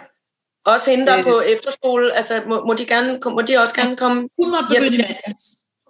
[0.65, 1.25] Også hende, der er Øh.
[1.25, 4.97] på efterskole, altså må, må, de gerne, må de også gerne komme Hun måtte begynde
[4.97, 5.41] i mandags.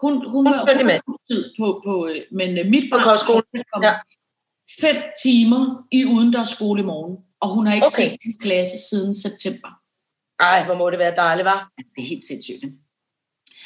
[0.02, 1.02] Hun, hun, Hun var i mandags.
[1.58, 3.42] på, på, øh, men øh, mit På barn kostskole.
[3.72, 3.94] kom Ja.
[4.80, 5.62] fem timer
[5.92, 8.08] i udendørs skole i morgen, og hun har ikke Okay.
[8.08, 9.70] set sin klasse siden september.
[10.40, 11.60] Ej, hvor må det være dejligt, var.
[11.78, 12.64] Ja, det er helt sindssygt.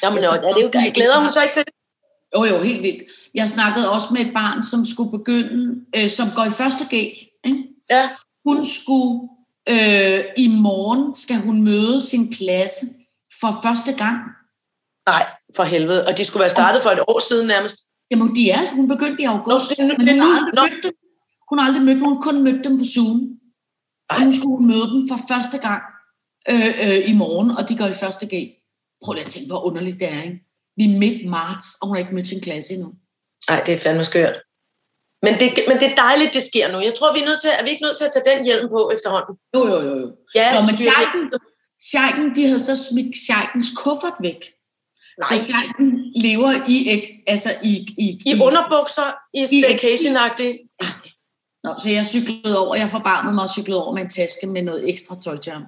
[0.03, 0.69] Jamen, Jeg nå, er det jo,
[0.99, 1.73] glæder hun sig ikke til det?
[2.35, 3.03] Jo, jo, helt vildt.
[3.33, 6.93] Jeg snakkede også med et barn, som skulle begynde, øh, som går i første G.
[6.93, 7.63] Ikke?
[7.89, 8.09] Ja.
[8.45, 9.29] Hun skulle,
[9.69, 12.85] øh, i morgen skal hun møde sin klasse
[13.41, 14.17] for første gang.
[15.07, 16.07] Nej, for helvede.
[16.07, 17.77] Og de skulle være startet for et år siden nærmest.
[18.11, 20.83] Jamen, de er, hun begyndte i august, Nå, det nu- men hun har aldrig mødt
[20.83, 20.93] dem.
[21.49, 23.19] Hun har aldrig mødt dem, hun kun mødt dem på Zoom.
[24.09, 24.25] Og Ej.
[24.25, 25.81] nu skulle hun møde dem for første gang
[26.49, 28.33] øh, øh, i morgen, og de går i første G.
[29.03, 30.43] Prøv lige at tænke, hvor underligt det er, ikke?
[30.77, 32.89] Vi er midt marts, og hun har ikke mødt sin klasse endnu.
[33.49, 34.35] Nej, det er fandme skørt.
[35.25, 36.77] Men det, men det er dejligt, det sker nu.
[36.79, 38.69] Jeg tror, vi er nødt til, er vi ikke nødt til at tage den hjelm
[38.69, 39.35] på efterhånden?
[39.55, 39.95] Jo, jo, jo.
[40.01, 40.07] jo.
[40.35, 41.23] Ja, Nå, men Scheiken,
[41.89, 44.41] Scheiken, de havde så smidt Scheikens kuffert væk.
[45.21, 46.77] Nej, Så Scheiken lever i,
[47.27, 47.73] altså i,
[48.05, 49.09] i, i underbukser,
[49.39, 50.55] i staycation-agtigt.
[51.63, 54.61] Nå, så jeg cyklede over, jeg forbarmede mig og cyklede over med en taske med
[54.61, 55.65] noget ekstra tøj til ham.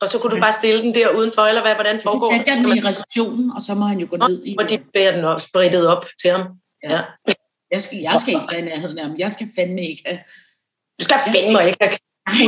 [0.00, 2.50] Og så kunne du bare stille den der udenfor, eller hvad, hvordan Så foregår satte
[2.50, 4.56] jeg den i receptionen, og så må han jo gå ned i.
[4.58, 6.42] Og de bærer den op, spredt op til ham.
[6.82, 7.00] Ja.
[7.70, 9.16] Jeg skal, jeg skal ikke være i nærheden af ham.
[9.18, 10.18] Jeg skal fandme ikke have...
[11.00, 11.98] Du skal fandme ikke have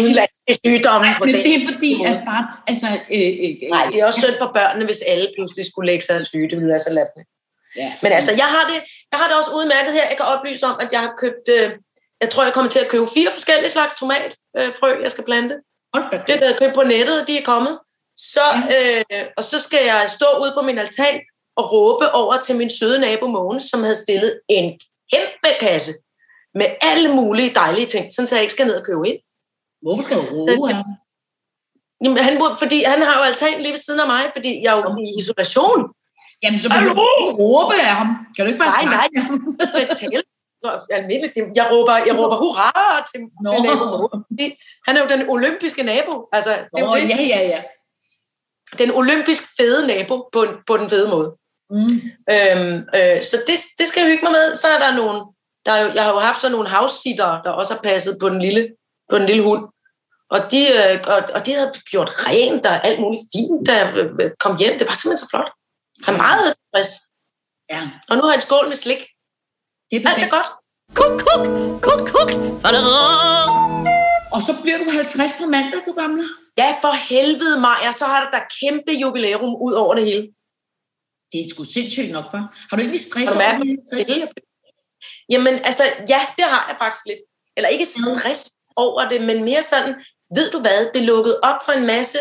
[0.02, 1.44] udenlandske sygdomme på Men det.
[1.44, 2.44] det er fordi, at bare...
[2.70, 5.86] Altså, øh, øh, øh, Nej, det er også synd for børnene, hvis alle pludselig skulle
[5.90, 6.48] lægge sig syge.
[6.50, 7.28] Det ville være så latterligt.
[7.76, 7.90] Ja.
[8.02, 8.78] Men altså, jeg har, det,
[9.10, 10.06] jeg har det også udmærket her.
[10.12, 11.46] Jeg kan oplyse om, at jeg har købt...
[11.56, 11.70] Øh,
[12.22, 15.54] jeg tror, jeg kommer til at købe fire forskellige slags tomatfrø, jeg skal plante.
[15.94, 17.78] Hold da Det kan jeg købe på nettet, de er kommet.
[18.16, 21.20] Så, øh, og så skal jeg stå ude på min altan
[21.56, 24.78] og råbe over til min søde nabo Mogens, som havde stillet en
[25.12, 25.92] kæmpe kasse
[26.54, 29.18] med alle mulige dejlige ting, sådan så jeg ikke skal ned og købe ind.
[29.82, 30.84] Hvorfor skal du af ham?
[32.04, 34.70] Jamen, han, burde- fordi han har jo altan lige ved siden af mig, fordi jeg
[34.72, 35.80] er jo i isolation.
[36.42, 37.02] Jamen, så behøver du
[37.42, 38.08] råbe af ham.
[38.36, 39.28] Kan du ikke bare Nej, snakke nej.
[39.30, 40.22] med
[40.90, 41.36] almindeligt.
[41.56, 43.50] Jeg råber, jeg råber hurra til, Nå.
[43.50, 44.08] til nabo
[44.86, 46.28] Han er jo den olympiske nabo.
[46.32, 47.08] Altså, det er jo det.
[47.08, 47.62] ja, ja, ja.
[48.78, 51.36] Den olympisk fede nabo på, på den fede måde.
[51.70, 51.96] Mm.
[52.34, 54.54] Øhm, øh, så det, det skal jeg hygge mig med.
[54.54, 55.18] Så er der nogle,
[55.66, 58.16] der er jo, jeg har jo haft sådan nogle house sitter, der også har passet
[58.20, 58.68] på den lille,
[59.10, 59.64] på den lille hund.
[60.30, 64.56] Og de, øh, og, og de havde gjort rent og alt muligt fint, øh, kom
[64.56, 64.78] hjem.
[64.78, 65.50] Det var simpelthen så flot.
[66.06, 66.90] Jeg er meget tilfreds.
[67.70, 69.02] Ja, Og nu har jeg en skål med slik.
[69.90, 70.50] Det er Alt er godt.
[70.98, 71.44] Kuk, kuk,
[71.86, 72.30] kuk, kuk.
[74.34, 76.24] Og så bliver du 50 på mandag, du gamle.
[76.58, 80.28] Ja, for helvede, Maja, så har der da kæmpe jubilæum ud over det hele.
[81.32, 82.66] Det er sgu sindssygt nok, hva'?
[82.68, 84.28] Har du ikke stress over det?
[85.32, 87.20] Jamen, altså, ja, det har jeg faktisk lidt.
[87.56, 89.94] Eller ikke stress over det, men mere sådan,
[90.36, 92.18] ved du hvad, det lukkede op for en masse,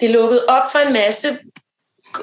[0.00, 1.38] det lukkede op for en masse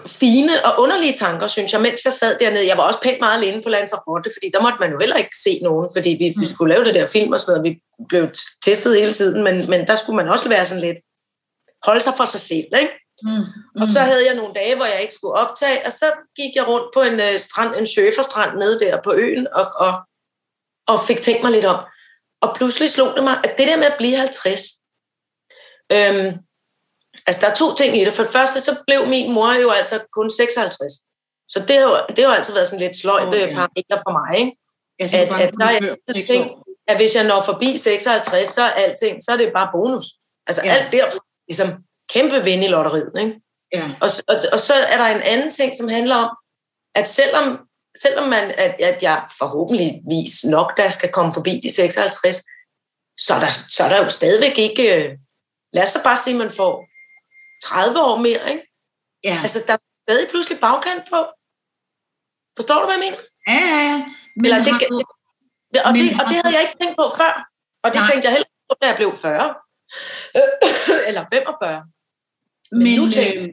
[0.08, 2.68] fine og underlige tanker, synes jeg, mens jeg sad dernede.
[2.68, 5.36] Jeg var også pænt meget alene på Lanzarote, fordi der måtte man jo heller ikke
[5.44, 8.28] se nogen, fordi vi, vi skulle lave det der film og sådan noget, vi blev
[8.66, 10.98] testet hele tiden, men, men der skulle man også være sådan lidt,
[11.84, 12.94] holde sig for sig selv, ikke?
[13.24, 13.32] Mm.
[13.32, 13.82] Mm.
[13.82, 16.68] Og så havde jeg nogle dage, hvor jeg ikke skulle optage, og så gik jeg
[16.68, 19.94] rundt på en øh, strand, en surferstrand nede der på øen, og, og,
[20.88, 21.80] og fik tænkt mig lidt om.
[22.42, 24.62] Og pludselig slog det mig, at det der med at blive 50,
[25.92, 26.45] øhm,
[27.28, 28.14] altså der er to ting i det.
[28.14, 30.94] For det første, så blev min mor jo altså kun 56.
[31.50, 33.46] Så det har jo, det har jo altid været sådan lidt sløjt oh, ja.
[33.46, 34.58] parameter for mig, ikke?
[35.00, 36.52] Jeg at- bare at der er altid ting-
[36.88, 40.06] at hvis jeg når forbi 56, så er alting, så er det bare bonus.
[40.48, 40.74] Altså Ja.
[40.74, 41.68] alt derfra, ligesom
[42.10, 43.34] kæmpe vind i lotteriet, ikke?
[43.74, 43.92] Ja.
[44.02, 46.30] Og, og, og så er der en anden ting, som handler om,
[46.96, 47.60] at selvom,
[48.02, 52.36] selvom man, at, at jeg forhåbentligvis nok, der skal komme forbi de 56,
[53.20, 54.96] så er der, så er der jo stadigvæk ikke...
[54.96, 55.18] øh,
[55.74, 56.86] Lad os så bare sige, at man får
[57.64, 58.64] 30 år mere, ikke?
[59.24, 59.40] Ja.
[59.44, 59.78] Altså, der er
[60.10, 61.20] stadig pludselig bagkant på.
[62.58, 63.18] Forstår du, hvad jeg mener?
[63.48, 63.98] ja, ja, ja.
[64.36, 64.96] Men Eller det, du,
[65.86, 67.34] og, men det, og det du- havde jeg ikke tænkt på før.
[67.84, 68.08] Og det Nej.
[68.10, 69.56] tænkte jeg heller ikke på, da jeg blev 40.
[71.10, 71.84] Eller 45.
[72.72, 73.50] men, nu tænker- øh,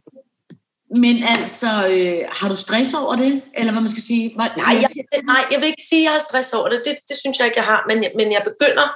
[1.04, 3.42] men altså, øh, har du stress over det?
[3.58, 4.24] Eller hvad man skal sige?
[4.36, 6.82] Var, Nej, jeg, nej, jeg vil ikke sige, at jeg har stress over det.
[6.84, 7.84] Det, det synes jeg ikke, jeg har.
[7.88, 8.86] Men, jeg- men jeg begynder...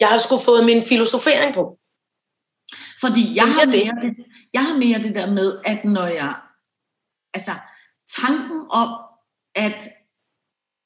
[0.00, 1.78] Jeg har sgu fået min filosofering på.
[3.00, 6.36] Fordi jeg har, er mere det, jeg har mere det der med, at når jeg...
[7.34, 7.52] Altså,
[8.22, 8.88] tanken om,
[9.54, 9.88] at,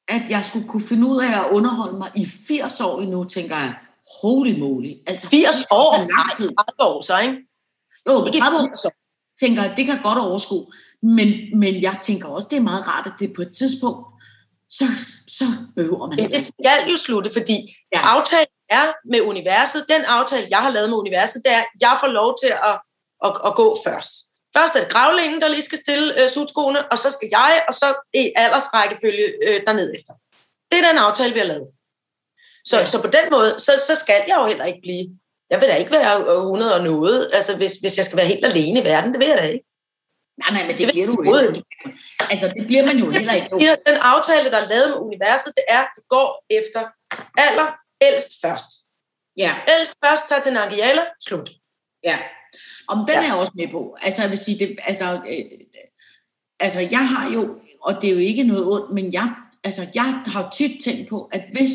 [0.09, 3.57] at jeg skulle kunne finde ud af at underholde mig i 80 år endnu, tænker
[3.57, 3.75] jeg,
[4.23, 4.93] holy moly.
[5.07, 5.95] Altså, 80 år?
[5.95, 6.47] er lang tid.
[6.47, 7.39] Nej, 30 år så, ikke?
[8.09, 8.93] Jo, men Ikke 30 år 80 år.
[9.41, 10.67] tænker jeg, det kan godt overskue.
[11.03, 14.07] Men, men jeg tænker også, det er meget rart, at det på et tidspunkt,
[14.71, 14.85] så,
[15.27, 15.45] så
[15.77, 16.33] behøver man ikke.
[16.33, 17.99] det skal jo slutte, fordi Ja.
[17.99, 18.07] ja.
[18.17, 19.85] aftalen er med universet.
[19.89, 22.77] Den aftale, jeg har lavet med universet, det er, at jeg får lov til at,
[23.25, 24.13] at, at gå først.
[24.57, 27.75] Først er det gravlingen, der lige skal stille øh, sutskoene, og så skal jeg, og
[27.75, 30.13] så i aldersrækkefølge øh, derned efter.
[30.73, 31.69] Det er den aftale, vi har lavet.
[32.65, 32.87] Så, Ja.
[32.87, 35.07] så på den måde, så, så skal jeg jo heller ikke blive.
[35.51, 38.27] Jeg vil da ikke være øh, 100 og noget, altså hvis, hvis jeg skal være
[38.27, 39.65] helt alene i verden, det vil jeg da ikke.
[40.41, 41.65] Nej, nej, men Det det bliver du jo ikke.
[42.31, 43.49] Altså, det bliver man jo heller ikke.
[43.87, 46.81] Den aftale, der er lavet med universet, det er, at det går efter
[47.39, 47.69] alder
[48.03, 48.71] ældst først.
[49.37, 51.51] Ja, Ældst først tager til Nangiala, slut.
[52.05, 52.19] ja.
[52.89, 53.21] Om den Ja.
[53.21, 53.97] er jeg også med på.
[54.03, 55.45] Altså, jeg vil sige, det, altså, øh,
[56.61, 59.35] altså, jeg har jo, og det er jo ikke noget ondt, men jeg,
[59.65, 61.73] altså, jeg har tit tænkt på, at hvis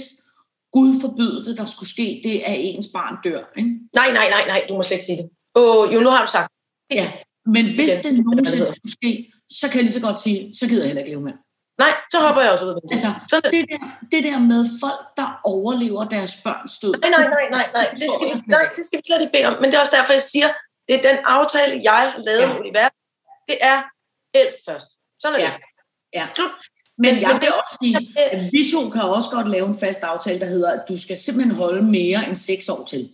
[0.71, 3.43] Gud forbyder det, der skulle ske, det er, at ens barn dør.
[3.57, 3.69] Ikke?
[3.95, 5.29] Nej, nej, nej, nej, du må slet ikke sige det.
[5.55, 6.51] Åh, jo, nu har du sagt.
[6.91, 7.13] Ja,
[7.45, 8.15] men hvis Igen.
[8.15, 11.01] det nogensinde skulle ske, så kan jeg lige så godt sige, så gider jeg heller
[11.01, 11.37] ikke leve mere.
[11.83, 12.75] Nej, så hopper jeg også ud.
[12.91, 13.65] Altså, Sådan er det.
[13.71, 13.79] der,
[14.11, 16.93] det der med folk, der overlever deres børns død.
[17.01, 17.87] Nej, nej, nej, nej, nej.
[18.01, 19.55] Det skal, vi, nej, det skal vi slet ikke bede om.
[19.61, 20.49] Men det er også derfor, jeg siger,
[20.87, 22.47] det er den aftale, jeg har lavet Ja.
[22.47, 22.99] med universet.
[23.49, 23.77] Det er
[24.39, 24.89] elsk først.
[25.21, 25.51] Sådan er Ja.
[25.55, 25.63] det.
[26.19, 26.25] Ja.
[26.35, 26.51] Slut.
[26.97, 27.97] Men Men- jeg men det- også sige,
[28.31, 31.17] at vi to kan også godt lave en fast aftale, der hedder, at du skal
[31.17, 33.11] simpelthen holde mere end seks år til.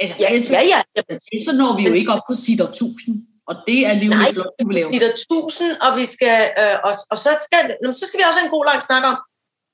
[0.00, 0.80] Altså, Ja, ellers, ja, ja.
[0.96, 4.34] Jamen, så når vi jo ikke op på sitter 1000, og det er Nej, et
[4.34, 4.92] flot jubilæum.
[4.92, 7.62] de der tusind, og vi skal, øh, og, og så, skal,
[8.00, 9.16] så skal vi også have en god lang snak om,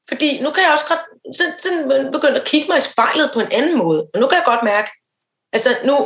[0.08, 1.04] fordi nu kan jeg også godt
[1.36, 4.36] sådan, sådan begynde at kigge mig i spejlet på en anden måde, og nu kan
[4.36, 4.90] jeg godt mærke,
[5.52, 5.96] altså nu,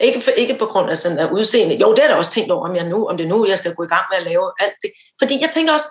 [0.00, 2.50] ikke, for, ikke på grund af sådan af udseende, jo, det er der også tænkt
[2.52, 4.24] over, om, jeg nu, om det er nu, jeg skal gå i gang med at
[4.30, 5.88] lave alt det, fordi jeg tænker også,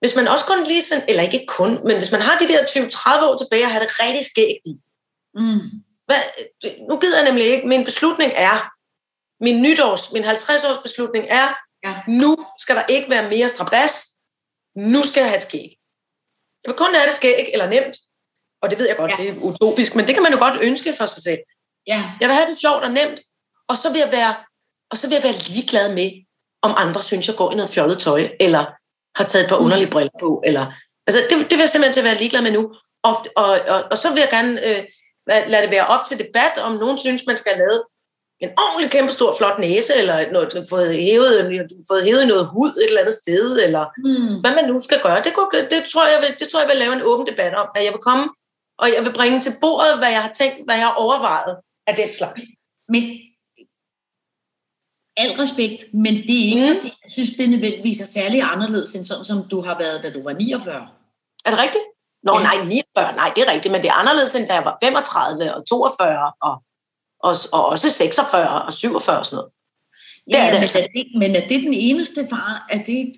[0.00, 2.60] hvis man også kun lige sådan, eller ikke kun, men hvis man har de der
[2.62, 4.74] 20-30 år tilbage og har det rigtig skægt i,
[5.34, 5.60] Mm.
[6.06, 6.22] hvad,
[6.90, 8.70] nu gider jeg nemlig ikke, min beslutning er,
[9.42, 11.48] min nytårs, min 50-års beslutning er,
[11.84, 11.94] Ja.
[12.08, 14.06] nu skal der ikke være mere strabas,
[14.76, 15.68] nu skal jeg have et skæg.
[16.64, 17.96] Jeg vil kun have det skæg, eller nemt,
[18.62, 19.16] og det ved jeg godt, Ja.
[19.16, 21.38] det er utopisk, men det kan man jo godt ønske for sig selv.
[21.86, 23.20] Ja, Jeg vil have det sjovt og nemt,
[23.68, 24.34] og så vil jeg være,
[24.90, 26.10] og så vil jeg være ligeglad med,
[26.62, 28.64] om andre synes, jeg går i noget fjollet tøj, eller
[29.18, 29.64] har taget et par Mm.
[29.64, 30.42] underlige briller på.
[30.46, 30.72] Eller,
[31.06, 32.74] altså, det, det vil jeg simpelthen til at være ligeglad med nu.
[33.08, 34.84] Og, og, og, og så vil jeg gerne øh,
[35.26, 37.84] lad- lade det være op til debat, om nogen synes, man skal lave
[38.42, 41.34] en ordentlig kæmpe stor flot næse, eller noget, fået, hævet,
[41.90, 44.40] fået hævet noget hud et eller andet sted, eller mm.
[44.42, 45.22] hvad man nu skal gøre.
[45.26, 47.68] Det, kunne, det, tror jeg, vil, det tror jeg vil lave en åben debat om,
[47.76, 48.24] at jeg vil komme,
[48.82, 51.94] og jeg vil bringe til bordet, hvad jeg har tænkt, hvad jeg har overvejet af
[52.00, 52.42] den slags.
[52.92, 53.02] Men
[55.16, 56.76] al respekt, men det er ikke, mm.
[56.76, 60.08] fordi jeg synes, det nødvendigvis er særlig anderledes, end sådan, som du har været, da
[60.16, 60.88] du var 49.
[61.44, 61.84] Er det rigtigt?
[62.26, 62.42] Nå, Ja.
[62.42, 65.54] nej, 49, nej, det er rigtigt, men det er anderledes, end da jeg var 35
[65.54, 66.54] og 42 og,
[67.22, 69.52] og, og også 46 og 47 og sådan noget.
[70.30, 70.78] Det er det men, altså.
[70.78, 72.66] er det, men er det den eneste far?
[72.70, 73.12] Er det,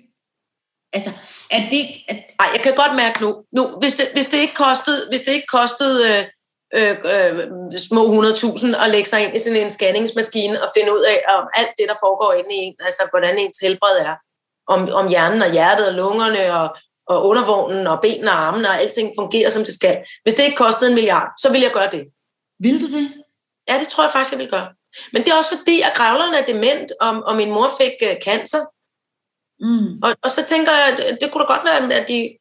[0.93, 1.11] altså,
[1.51, 4.53] er det, at, Ej, jeg kan godt mærke nu, nu hvis, det, hvis det ikke
[4.53, 6.25] kostede, hvis det ikke kostede øh,
[6.73, 7.47] øh, øh,
[7.89, 11.47] små 100.000 at lægge sig ind i sådan en scanningsmaskine og finde ud af om
[11.53, 14.15] alt det, der foregår inde i en, altså hvordan ens helbred er,
[14.67, 18.79] om, om hjernen og hjertet og lungerne og, og undervognen og benene og armene og
[18.81, 20.03] alting fungerer, som det skal.
[20.23, 22.03] Hvis det ikke kostede en milliard, så ville jeg gøre det.
[22.59, 23.24] vil du det?
[23.69, 24.69] Ja, det tror jeg faktisk, jeg vil gøre.
[25.13, 28.15] Men det er også fordi, at gravlerne er dement, og, og min mor fik uh,
[28.25, 28.63] cancer.
[29.59, 29.99] Mm.
[30.03, 32.37] Og, og så tænker jeg, at det kunne da godt være, at de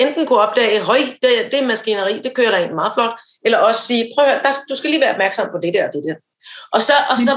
[0.00, 3.58] enten kunne opdage, høj, det, det er maskineri, det kører der egentlig meget flot, eller
[3.58, 5.92] også sige, prøv at høre, der, du skal lige være opmærksom på det der og
[5.92, 6.14] det der.
[6.72, 7.32] Og så, og så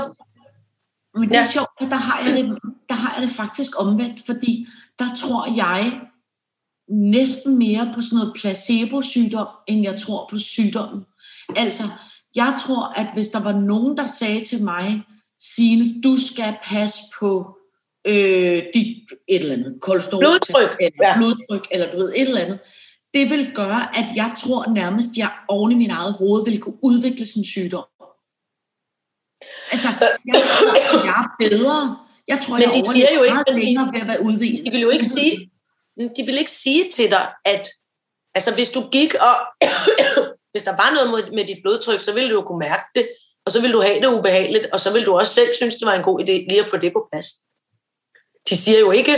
[1.19, 1.51] Men det er Ja.
[1.51, 2.57] sjovt, for der har, jeg det,
[2.89, 4.65] der har jeg det faktisk omvendt, fordi
[4.99, 6.01] der tror jeg
[6.89, 11.05] næsten mere på sådan noget placebo-sygdom, end jeg tror på sygdommen.
[11.55, 11.83] Altså,
[12.35, 15.03] jeg tror, at hvis der var nogen, der sagde til mig,
[15.39, 17.57] Signe, du skal passe på
[18.07, 21.17] øh, dit et eller andet, kolesterol, Blodtryk, eller ja.
[21.17, 22.59] blodtryk, eller du ved, et eller andet,
[23.13, 26.59] det vil gøre, at jeg tror nærmest, at jeg oven i min eget hoved vil
[26.59, 27.85] kunne udvikle en sygdom.
[29.71, 29.87] Altså,
[30.33, 31.97] jeg tror, at jeg er bedre.
[32.27, 34.65] Jeg tror, Men jeg de siger jo ikke, de- længere ved at være udviklet.
[34.65, 35.51] de vil jo ikke sige,
[36.17, 37.67] de vil ikke sige til dig, at
[38.35, 39.35] altså, hvis du gik og
[40.55, 43.09] hvis der var noget med, dit blodtryk, så ville du jo kunne mærke det,
[43.45, 45.85] og så ville du have det ubehageligt, og så ville du også selv synes, det
[45.85, 47.27] var en god idé lige at få det på plads.
[48.49, 49.15] De siger jo ikke,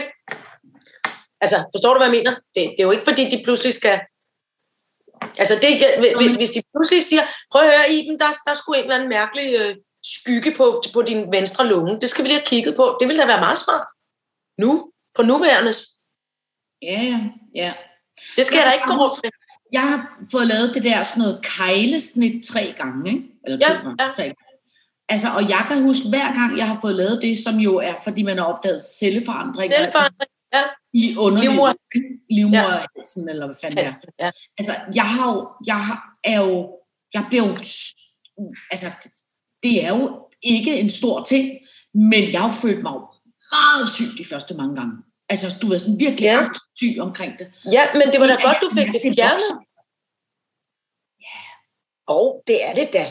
[1.41, 2.31] altså forstår du, hvad jeg mener?
[2.35, 4.01] Det, det er jo ikke, fordi de pludselig skal,
[5.41, 5.71] altså det,
[6.37, 9.09] hvis- de pludselig siger, prøv at høre, Iben, der, der er sgu en eller anden
[9.09, 12.97] mærkelig øh, skygge på, på din venstre lunge, det skal vi lige have kigget på,
[12.99, 13.87] det ville da være meget smart.
[14.63, 15.73] Nu, på nuværende.
[16.81, 17.19] Ja, ja,
[17.55, 17.73] ja.
[18.35, 19.31] Det skal jeg da ikke gå rundt med.
[19.71, 23.23] Jeg har fået lavet det der sådan noget kejlesnit tre gange, ikke?
[23.45, 24.03] Eller to Ja, gange.
[24.03, 24.11] ja.
[24.15, 24.35] Tre gange.
[25.09, 27.93] Altså, og jeg kan huske, hver gang jeg har fået lavet det, som jo er,
[28.03, 30.63] fordi man har opdaget celleforandringer Celleforandring, ja.
[30.93, 31.73] i underlivet, Livmoder.
[32.29, 33.93] livmoderhalsen, eller hvad fanden det er.
[34.19, 34.31] ja.
[34.57, 36.69] Altså, jeg har jo, jeg har- er jo,
[37.13, 37.49] jeg bliver jo,
[38.71, 38.87] altså,
[39.63, 41.51] det er jo ikke en stor ting,
[41.93, 43.07] men jeg har jo følt mig jo
[43.51, 44.93] meget syg de første mange gange.
[45.29, 46.33] Altså, du var sådan virkelig Ja.
[46.33, 46.47] ja.
[46.75, 47.47] syg omkring det.
[47.71, 49.33] Ja, men det var da Fordi, godt, at du fik det fjernet.
[49.33, 49.55] vokser.
[52.07, 53.05] Og det er det da.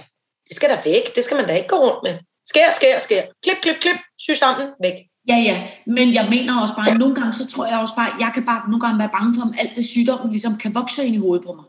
[0.48, 1.14] Det skal da væk.
[1.14, 2.18] Det skal man da ikke gå rundt med.
[2.46, 3.22] Skær, skær, skær.
[3.42, 3.96] Klip, klip, klip.
[4.18, 4.66] Sy sammen.
[4.82, 4.94] Væk.
[5.28, 8.10] Ja, ja, men jeg mener også bare, at nogle gange, så tror jeg også bare,
[8.20, 11.06] jeg kan bare nogle gange være bange for, om alt det sygdommen ligesom kan vokse
[11.06, 11.64] ind i hovedet på mig.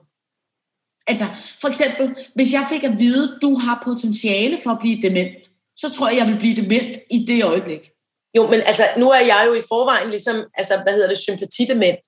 [1.07, 1.25] Altså,
[1.61, 5.51] for eksempel, hvis jeg fik at vide, at du har potentiale for at blive dement,
[5.75, 7.89] så tror jeg, jeg vil blive dement i det øjeblik.
[8.37, 11.99] Jo, men altså, nu er jeg jo i forvejen ligesom, altså, hvad hedder det, sympatidement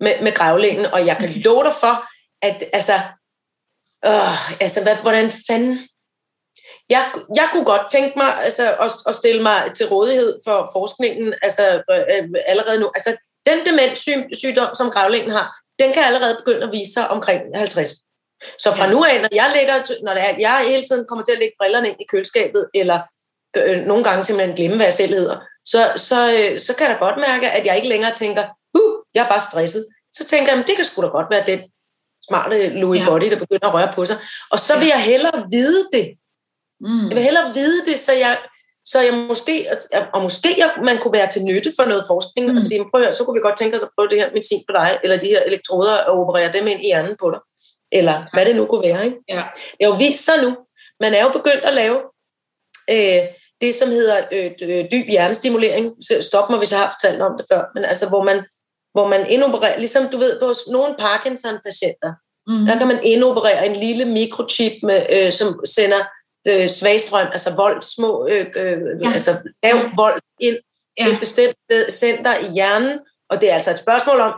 [0.00, 1.94] med, med grævlingen, og jeg kan love dig for,
[2.42, 2.96] at altså,
[4.06, 5.78] øh, altså hvad, hvordan fanden...
[6.88, 11.34] jeg, jeg kunne godt tænke mig altså, at, at stille mig til rådighed for forskningen
[11.42, 12.90] altså, øh, allerede nu.
[12.96, 13.16] Altså,
[13.46, 15.46] den demenssygdom, som gravlingen har,
[15.78, 17.90] den kan allerede begynde at vise sig omkring 50.
[18.58, 21.38] Så fra nu af, når jeg, lægger, når er, jeg hele tiden kommer til at
[21.38, 23.00] lægge brillerne ind i køleskabet, eller
[23.56, 25.36] øh, nogle gange simpelthen glemme, hvad jeg selv hedder,
[25.70, 28.44] så, så, øh, så kan jeg da godt mærke, at jeg ikke længere tænker,
[28.78, 29.86] uh, jeg er bare stresset.
[30.12, 31.60] Så tænker jeg, det kan sgu da godt være den
[32.28, 33.06] smarte Louis ja.
[33.06, 34.18] Body, der begynder at røre på sig.
[34.50, 36.06] Og så vil jeg hellere vide det.
[36.80, 37.08] Mm.
[37.08, 38.38] Jeg vil hellere vide det, så jeg,
[38.84, 39.66] så jeg måske,
[40.14, 40.48] og måske
[40.84, 42.56] man kunne være til nytte for noget forskning, mm.
[42.56, 44.62] og sige, prøv at, så kunne vi godt tænke os at prøve det her medicin
[44.68, 47.40] på dig, eller de her elektroder, og operere dem ind i hjernen på dig.
[47.92, 48.24] Eller ja.
[48.32, 49.04] hvad det nu kunne være.
[49.04, 49.16] Ikke?
[49.28, 49.42] Ja.
[49.78, 50.56] Det er jo vist sig nu.
[51.00, 51.98] Man er jo begyndt at lave
[52.90, 53.22] øh,
[53.60, 54.50] det, som hedder øh,
[54.92, 55.94] dyb hjernestimulering.
[56.20, 57.64] Stop mig, hvis jeg har fortalt om det før.
[57.74, 58.44] Men altså, hvor man,
[58.92, 62.12] hvor man indopererer, ligesom du ved, på nogle Parkinson-patienter,
[62.46, 62.66] mm.
[62.66, 66.02] der kan man indoperere en lille mikrochip, med, øh, som sender
[66.48, 69.12] øh, svagstrøm, altså vold, små, øh, øh, ja.
[69.12, 70.56] altså lav vold ind
[70.98, 71.06] ja.
[71.06, 71.56] i et bestemt
[71.90, 72.98] center i hjernen,
[73.30, 74.34] og det er altså et spørgsmål om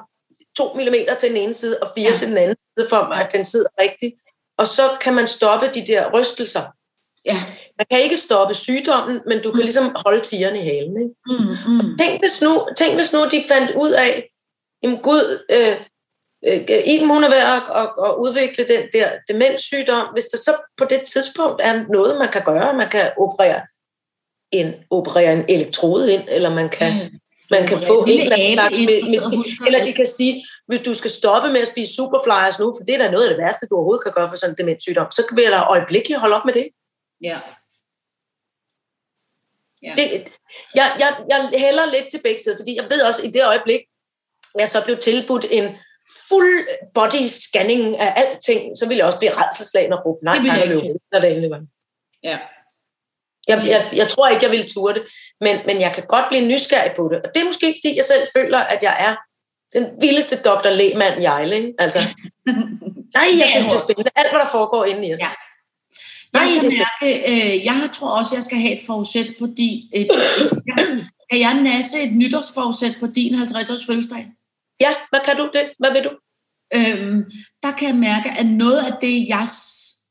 [0.57, 2.17] 2 mm til den ene side og 4 ja.
[2.17, 4.15] til den anden side, for at den sidder rigtigt.
[4.59, 6.63] Og så kan man stoppe de der rystelser.
[7.25, 7.37] Ja.
[7.79, 9.65] Man kan ikke stoppe sygdommen, men du kan mm.
[9.65, 10.97] ligesom holde tigerne i halen.
[10.97, 11.15] Ikke?
[11.27, 11.99] Mm, mm.
[11.99, 14.29] tænk, hvis nu, tænk hvis nu de fandt ud af,
[14.83, 15.77] jamen gud, øh,
[16.47, 20.53] øh, Iben hun er ved at, at, at udvikle den der demenssygdom, hvis der så
[20.77, 23.61] på det tidspunkt er noget, man kan gøre, man kan operere
[24.51, 27.19] en, operere en elektrode ind, eller man kan, mm.
[27.51, 31.11] man kan få en eller anden slags medicin, eller de kan sige, hvis du skal
[31.11, 33.75] stoppe med at spise superflyers nu, for det er da noget af det værste, du
[33.75, 36.69] overhovedet kan gøre for sådan en demenssygdom, så vil jeg øjeblikkeligt holde op med det.
[37.23, 37.41] Ja.
[39.83, 39.95] ja.
[39.97, 40.33] Det,
[40.75, 43.81] jeg, jeg, jeg hælder lidt til begge sider, fordi jeg ved også, i det øjeblik,
[44.59, 45.77] jeg så blev tilbudt en
[46.29, 50.59] full body scanning af alting, så ville jeg også blive redselslagen og råbe, nej tak,
[50.59, 51.63] jeg løbe, når det endelig var.
[52.23, 52.39] Ja.
[53.49, 55.03] Jeg, jeg, jeg tror ikke, jeg ville ture det,
[55.41, 57.23] men, men jeg kan godt blive nysgerrig på det.
[57.23, 59.15] Og det er måske, fordi jeg selv føler, at jeg er
[59.79, 60.69] den vildeste Dr.
[60.69, 61.75] Lehmann Jejling.
[61.79, 61.99] Altså,
[63.17, 64.11] nej, jeg synes, det er spændende.
[64.17, 65.21] Alt, hvad der foregår inde i os.
[65.21, 65.31] Ja.
[66.35, 69.89] Jeg kan mærke, øh, jeg tror også, jeg skal have et forsæt på din...
[69.93, 70.11] Et, et,
[71.31, 74.27] kan jeg nasse et nytårsforsæt på din 50-års fødselsdag?
[74.81, 75.71] Ja, hvad kan du det?
[75.79, 76.11] Hvad vil du?
[76.77, 77.31] Øhm,
[77.63, 79.47] der kan jeg mærke, at noget af det, jeg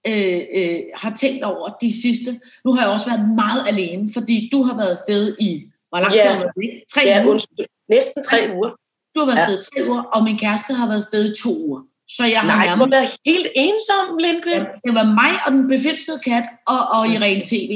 [0.07, 2.39] øh, øh, har tænkt over de sidste...
[2.65, 5.65] Nu har jeg også været meget alene, fordi du har været afsted i...
[5.89, 6.33] Hvor lang tid ja.
[6.33, 6.83] har det?
[6.93, 7.31] Tre ja, uger?
[7.31, 7.65] Undskyld.
[7.89, 8.69] Næsten tre uger.
[9.15, 9.41] Du har været ja.
[9.41, 11.81] afsted tre uger, og min kæreste har været afsted i to uger.
[12.17, 12.79] Så jeg har Nej, nærmest...
[12.79, 14.69] du har været helt ensom, Lindqvist.
[14.71, 17.73] Ja, det var mig og den befimsede kat og, og Irene TV.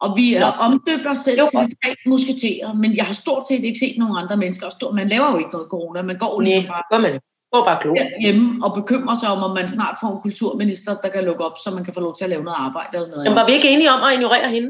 [0.00, 3.78] Og vi er omdøbt os selv til tre musketerer, men jeg har stort set ikke
[3.78, 4.66] set nogen andre mennesker.
[4.66, 7.20] Og stort, man laver jo ikke noget corona, man går lige bare, gør man
[7.52, 7.96] går bare klog.
[8.24, 11.56] hjemme og bekymrer sig om, om man snart får en kulturminister, der kan lukke op,
[11.64, 13.24] så man kan få lov til at lave noget arbejde eller noget.
[13.24, 14.68] Men var vi ikke enige om at ignorere hende?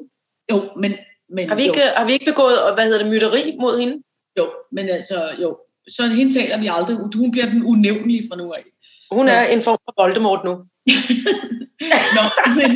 [0.52, 0.92] Jo, men...
[1.36, 1.96] men har, vi ikke, jo.
[1.96, 3.96] har vi ikke begået, hvad hedder det, mytteri mod hende?
[4.38, 5.58] Jo, men altså, jo.
[5.96, 6.96] Så hende taler vi aldrig.
[7.14, 8.64] Hun bliver den unævnlige fra nu af.
[9.10, 10.50] Hun er en form for Voldemort nu.
[12.16, 12.70] Nå, men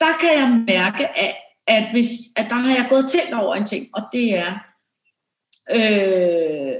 [0.00, 3.66] der kan jeg mærke, at at, hvis, at der har jeg gået tænkt over en
[3.66, 4.52] ting, og det er,
[5.70, 6.74] øh,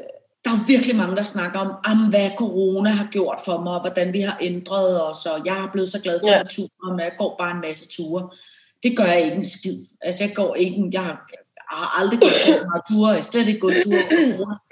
[0.44, 3.80] der er virkelig mange, der snakker om, om, hvad corona har gjort for mig, og
[3.80, 6.42] hvordan vi har ændret os, og jeg er blevet så glad for ja.
[6.42, 8.30] naturen, og jeg går bare en masse ture.
[8.82, 9.82] Det gør jeg ikke en skid.
[10.00, 12.32] Altså, jeg går ikke, jeg har, jeg har aldrig gået
[12.90, 14.04] ture, jeg har slet ikke gået ture.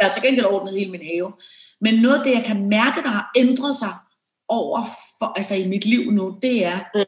[0.01, 1.33] Jeg har til gengæld ordnet hele min have.
[1.81, 3.95] Men noget af det, jeg kan mærke, der har ændret sig
[4.49, 4.85] over
[5.19, 7.01] for, altså i mit liv nu, det er, mm.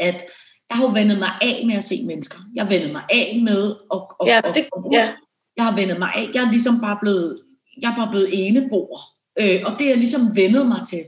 [0.00, 0.24] at
[0.68, 2.38] jeg har jo vendet mig af med at se mennesker.
[2.54, 5.12] Jeg har vendet mig af med at, at, ja, det, ja.
[5.56, 6.30] Jeg har vendet mig af.
[6.34, 7.42] Jeg er ligesom bare blevet,
[7.82, 9.00] jeg er bare blevet eneboer.
[9.40, 11.04] Øh, og det er ligesom vendet mig til.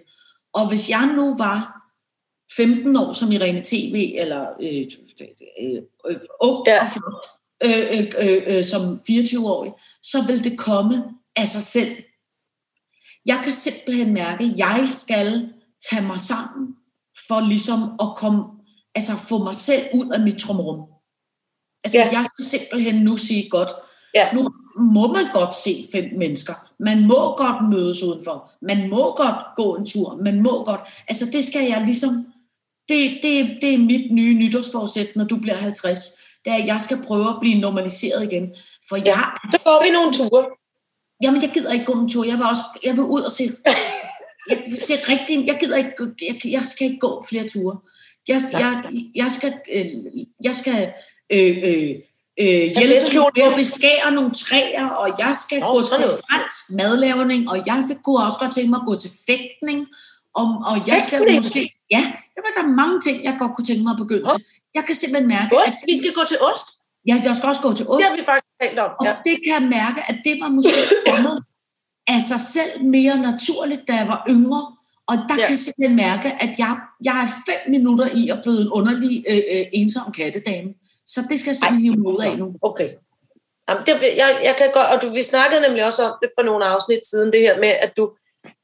[0.53, 1.85] Og hvis jeg nu var
[2.57, 4.87] 15 år som Irene TV, eller øh,
[5.61, 6.81] øh, øh, ung ja.
[6.81, 7.25] og flot,
[7.65, 11.05] øh, øh, øh, øh, som 24-årig, så vil det komme
[11.37, 12.04] af sig selv.
[13.27, 15.49] Jeg kan simpelthen mærke, at jeg skal
[15.91, 16.75] tage mig sammen
[17.29, 18.45] for ligesom at komme
[18.95, 20.81] altså få mig selv ud af mit trumrum.
[21.85, 22.09] Altså, ja.
[22.13, 23.69] jeg skal simpelthen nu sige godt,
[24.15, 24.33] ja.
[24.33, 24.49] nu
[24.79, 26.55] må man godt se fem mennesker.
[26.79, 28.51] Man må godt mødes udenfor.
[28.63, 30.19] Man må godt gå en tur.
[30.25, 30.81] Man må godt.
[31.09, 32.27] Altså, det skal jeg ligesom...
[32.89, 35.99] Det, det, det er mit nye nytårsforsæt, når du bliver 50.
[36.45, 38.55] Det er, at jeg skal prøve at blive normaliseret igen.
[38.89, 39.25] For jeg...
[39.51, 40.45] Så går vi nogle ture.
[41.23, 42.25] Jamen, jeg gider ikke gå en tur.
[42.25, 43.43] Jeg vil, også, jeg vil ud og se...
[44.51, 44.59] jeg,
[44.89, 45.47] det er rigtigt.
[45.47, 45.93] Jeg gider ikke...
[46.29, 47.79] Jeg, jeg skal ikke gå flere ture.
[48.29, 48.83] Jeg, jeg,
[49.15, 49.87] jeg skal, øh,
[50.45, 50.93] jeg skal
[51.31, 51.91] øh, øh,
[52.41, 57.51] øh, hjælpe med at beskære nogle træer, og jeg skal Nå, gå til fransk madlavning,
[57.51, 59.87] og jeg kunne også godt tænke mig at gå til fægtning,
[60.35, 61.61] om, og jeg skal måske...
[61.91, 62.03] Ja,
[62.35, 64.45] der var der mange ting, jeg godt kunne tænke mig at begynde til.
[64.75, 66.67] jeg kan simpelthen mærke, Ost, vi skal gå til ost.
[67.09, 67.99] Ja, jeg skal også gå til ost.
[67.99, 68.91] Det har vi faktisk talt om.
[69.01, 69.15] Og Ja.
[69.27, 70.81] det kan jeg mærke, at det var måske
[71.11, 71.37] kommet
[72.15, 74.63] af sig selv mere naturligt, da jeg var yngre.
[75.11, 75.45] Og der Ja.
[75.47, 76.73] kan jeg simpelthen mærke, at jeg,
[77.09, 80.71] jeg er fem minutter i at blive en underlig, øh, øh, ensom kattedame.
[81.13, 82.47] Så det skal jeg simpelthen hive ud af nu.
[82.63, 82.89] Okay.
[83.69, 83.93] Jamen, det,
[84.23, 87.03] jeg, jeg kan godt, og du, vi snakkede nemlig også om det for nogle afsnit
[87.11, 88.05] siden, det her med, at du,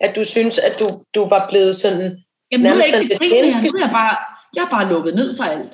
[0.01, 2.05] at du synes, at du, du var blevet sådan...
[2.53, 4.17] Jamen, nu er jeg ikke nu er jeg bare,
[4.57, 5.73] jeg er bare lukket ned for alt.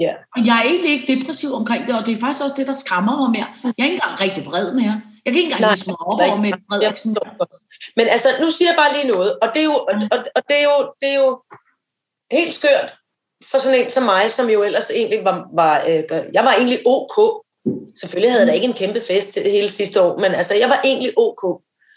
[0.00, 0.14] Ja.
[0.36, 2.74] Og jeg er egentlig ikke depressiv omkring det, og det er faktisk også det, der
[2.74, 3.48] skræmmer mig mere.
[3.64, 5.02] Jeg er ikke engang rigtig vred mere.
[5.24, 7.16] Jeg kan ikke engang lide mig op over med Frederiksen.
[7.96, 10.42] Men altså, nu siger jeg bare lige noget, og det er jo, og, og, og
[10.48, 11.42] det er jo, det er jo
[12.30, 12.88] helt skørt
[13.50, 16.80] for sådan en som mig, som jo ellers egentlig var, var øh, jeg var egentlig
[16.86, 17.44] ok.
[18.00, 20.80] Selvfølgelig havde jeg da ikke en kæmpe fest hele sidste år, men altså, jeg var
[20.84, 21.42] egentlig ok.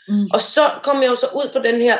[0.07, 0.27] Mm.
[0.33, 1.97] Og så kom jeg jo så ud på den her,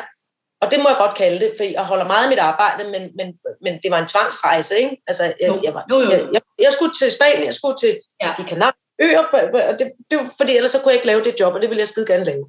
[0.63, 3.01] og det må jeg godt kalde det, for jeg holder meget af mit arbejde, men,
[3.17, 3.27] men,
[3.61, 5.01] men det var en tvangsrejse, ikke?
[5.07, 5.59] Altså, jeg, Jo.
[5.63, 8.33] jeg, var, Jo, jo, jeg, jeg, jeg skulle til Spanien, jeg skulle til Ja.
[8.37, 9.23] de kanarøer,
[9.71, 11.79] og det, det, fordi ellers så kunne jeg ikke lave det job, og det ville
[11.79, 12.45] jeg skide gerne lave.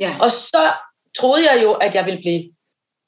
[0.00, 0.16] Ja.
[0.20, 0.72] Og så
[1.18, 2.42] troede jeg jo, at jeg ville blive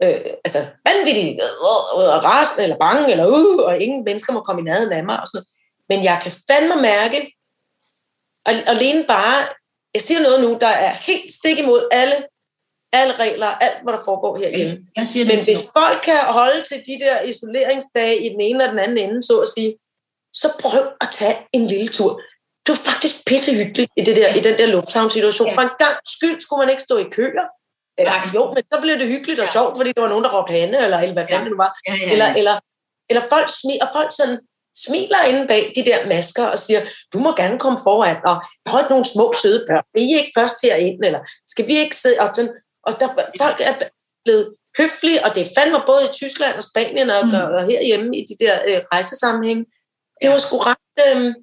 [0.02, 4.60] øh, altså, vanvittig øh, øh, rasende eller bange, eller uh, og ingen mennesker må komme
[4.60, 5.20] i nærheden af mig.
[5.20, 5.48] Og sådan noget.
[5.88, 7.32] Men jeg kan fandme mærke,
[8.46, 9.46] og alene bare,
[9.94, 12.16] jeg siger noget nu, der er helt stik imod alle,
[12.92, 14.86] alle regler, alt hvad der foregår herhjemme.
[14.96, 18.64] Jeg siger det Men hvis folk kan holde til de der isoleringsdage i den ene
[18.64, 19.74] og den anden ende, så at sige,
[20.32, 22.20] så prøv at tage en lille tur.
[22.66, 25.48] Det var faktisk pissehyggeligt i, det der, i den der lufthavn-situation.
[25.48, 25.54] Ja.
[25.54, 27.46] For en gang skyld skulle man ikke stå i køer.
[27.98, 28.30] Eller, Nej.
[28.34, 29.52] jo, men så blev det hyggeligt og Ja.
[29.52, 31.44] sjovt, fordi der var nogen, der råbte hande, eller, eller hvad fanden Ja.
[31.44, 31.72] det nu var.
[31.88, 32.34] Ja, ja, Eller, ja.
[32.40, 32.56] eller,
[33.10, 34.38] eller folk, smi, og folk sådan
[34.84, 36.80] smiler inde bag de der masker og siger,
[37.12, 38.36] du må gerne komme foran, og
[38.66, 39.84] hold nogle små søde børn.
[39.94, 42.20] Vil I ikke først herind, eller skal vi ikke sidde?
[42.20, 42.52] Og, sådan,
[42.88, 43.08] og der,
[43.42, 43.74] folk er
[44.24, 44.44] blevet
[44.78, 47.34] høflige, og det er fandme både i Tyskland og Spanien og, Mm.
[47.56, 49.64] og herhjemme i de der øh, rejsesammenhænge.
[50.22, 50.96] Det var sgu ret...
[51.06, 51.34] Øh,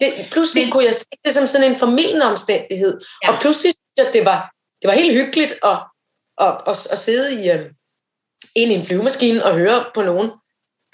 [0.00, 2.92] det, pludselig Men- kunne jeg se det som sådan en formidlende omstændighed.
[3.00, 3.28] Ja.
[3.28, 3.34] Ja.
[3.34, 4.40] Og pludselig synes jeg, at det var,
[4.82, 5.78] det var helt hyggeligt at,
[6.46, 7.70] at, at, at sidde i, øh,
[8.54, 10.30] ind i en flyvemaskine og høre på nogen,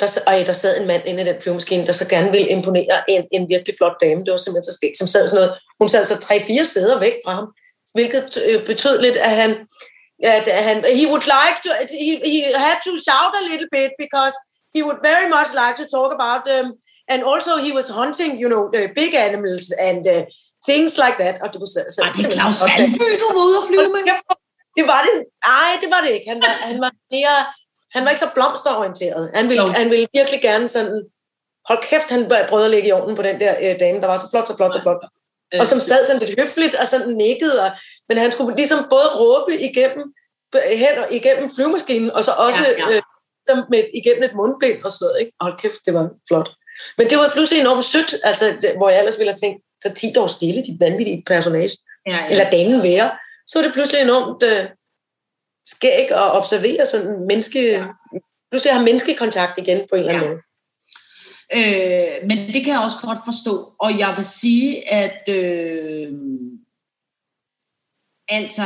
[0.00, 3.10] der, og der sad en mand inde i den flyvemaskine, der så gerne ville imponere
[3.10, 4.24] en, en virkelig flot dame.
[4.24, 5.60] Det var simpelthen så skægt, som sad sådan noget.
[5.80, 7.46] Hun sad så tre-fire sæder væk fra ham,
[7.94, 9.50] hvilket øh, betød lidt, at han,
[10.22, 11.70] at han, he would like to,
[12.06, 14.34] he, he had to shout a little bit, because
[14.74, 16.66] he would very much like to talk about, um,
[17.12, 20.22] and also he was hunting, you know, the big animals and uh,
[20.68, 21.34] things like that.
[21.42, 24.02] Og det var så, så, Var det Claus Valby, du var ude at flyve med?
[24.78, 25.14] det var det.
[25.50, 26.28] Nej, det var det ikke.
[26.34, 27.36] Han var, han var mere...
[27.94, 29.30] Han var ikke så blomsterorienteret.
[29.34, 29.72] Han ville, Jo.
[29.72, 30.96] han ville virkelig gerne sådan...
[31.68, 34.16] Hold kæft, han prøvede at lægge i ovnen på den der øh, dame, der var
[34.16, 35.04] så flot, så flot, så flot.
[35.60, 37.62] Og som sad sådan lidt høfligt og sådan nikkede.
[37.64, 37.70] Og,
[38.08, 40.04] men han skulle ligesom både råbe igennem,
[40.76, 42.96] hen og igennem flyvemaskinen, og så også Ja, ja.
[43.50, 45.20] Øh, med, igennem et mundbind og sådan noget.
[45.20, 45.32] Ikke?
[45.40, 46.48] Hold kæft, det var flot.
[46.98, 49.94] Men det var pludselig enormt sødt, altså, det, hvor jeg ellers ville have tænkt, så
[49.94, 51.76] 10 år stille, de vanvittige personage
[52.06, 52.30] Ja, ja.
[52.30, 53.10] eller damen være,
[53.46, 54.64] så er det pludselig enormt øh,
[55.66, 57.60] skæg at observere sådan menneske...
[57.70, 57.84] Ja.
[58.50, 60.28] Pludselig har menneskekontakt igen på en eller anden Ja.
[60.30, 60.42] måde.
[61.56, 63.72] Øh, men det kan jeg også godt forstå.
[63.78, 66.12] Og jeg vil sige, at øh,
[68.28, 68.62] altså,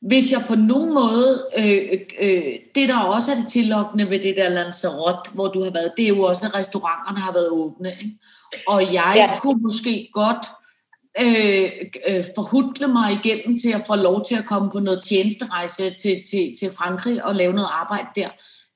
[0.00, 4.36] hvis jeg på nogen måde, øh, øh, det der også er det tillokkende ved det
[4.36, 7.90] der Lanzarote, hvor du har været, det er jo også, at restauranterne har været åbne.
[7.90, 8.18] Ikke?
[8.66, 9.38] Og jeg ja.
[9.40, 10.46] Kunne måske godt
[11.20, 11.70] øh,
[12.08, 16.22] øh, forhudle mig igennem til at få lov til at komme på noget tjenesterejse til,
[16.30, 18.28] til, til Frankrig og lave noget arbejde der.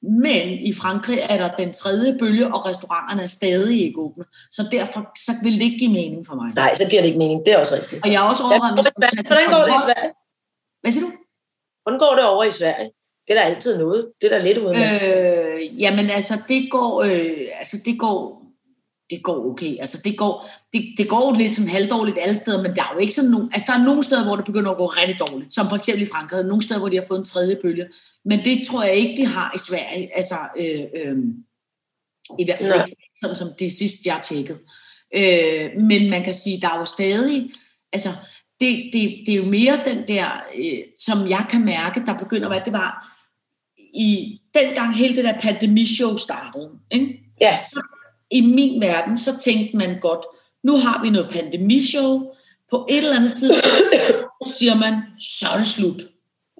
[0.02, 4.24] Men i Frankrig er der den tredje bølge, og restauranterne er stadig ikke åbne.
[4.50, 6.54] Så derfor så vil det ikke give mening for mig.
[6.54, 7.46] Nej, så giver det ikke mening.
[7.46, 8.04] Det er også rigtigt.
[8.04, 8.92] Og jeg er også overvejet, til
[9.26, 9.82] Hvordan går det i.
[9.88, 10.12] Sverige?
[10.82, 11.12] Hvad siger du?
[11.82, 12.90] Hvordan går det over i Sverige?
[13.24, 14.08] Det er der altid noget.
[14.20, 14.76] Det er der lidt uden.
[14.76, 18.42] Øh, Øh, jamen altså, det går, øh, altså, det går,
[19.10, 19.76] det går okay.
[19.80, 22.98] Altså, det går, det, det går lidt sådan halvdårligt alle steder, men der er jo
[22.98, 25.54] ikke sådan nogen, altså, der er nogle steder, hvor det begynder at gå rigtig dårligt,
[25.54, 27.86] som for eksempel i Frankrig, er nogle steder, hvor de har fået en tredje bølge,
[28.24, 31.18] men det tror jeg ikke, de har i Sverige, altså, øh, øh,
[32.38, 32.84] i hvert fald Nej.
[32.84, 34.58] ikke sådan som det sidste, jeg har tjekket.
[35.16, 37.50] Øh, men man kan sige, der er jo stadig,
[37.92, 38.08] altså,
[38.60, 40.26] det, det, det er jo mere den der,
[40.58, 43.16] øh, som jeg kan mærke, der begynder at være, det var
[43.94, 47.20] i dengang hele det der pandemishow startede, ikke?
[47.40, 47.82] ja, så
[48.30, 50.26] i min verden, så tænkte man godt,
[50.64, 52.22] nu har vi noget pandemishow,
[52.70, 53.94] på et eller andet tidspunkt,
[54.46, 56.02] så siger man, så er det slut.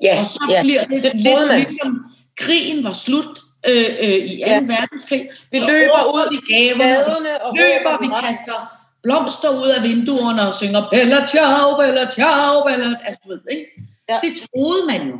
[0.02, 0.62] ja, Og så ja.
[0.62, 1.66] bliver det, Det lidt man.
[1.68, 2.04] ligesom,
[2.36, 4.46] krigen var slut øh, øh, i 2.
[4.46, 4.60] Ja.
[4.60, 5.28] verdenskrig.
[5.52, 10.54] Vi så løber ud gaverne, Gaderne og løber, vi kaster blomster ud af vinduerne og
[10.54, 12.86] synger Bella ciao, Bella ciao, Bella...
[13.04, 13.66] Altså, ved, ikke?
[14.08, 14.18] Ja.
[14.22, 15.16] Det troede man jo.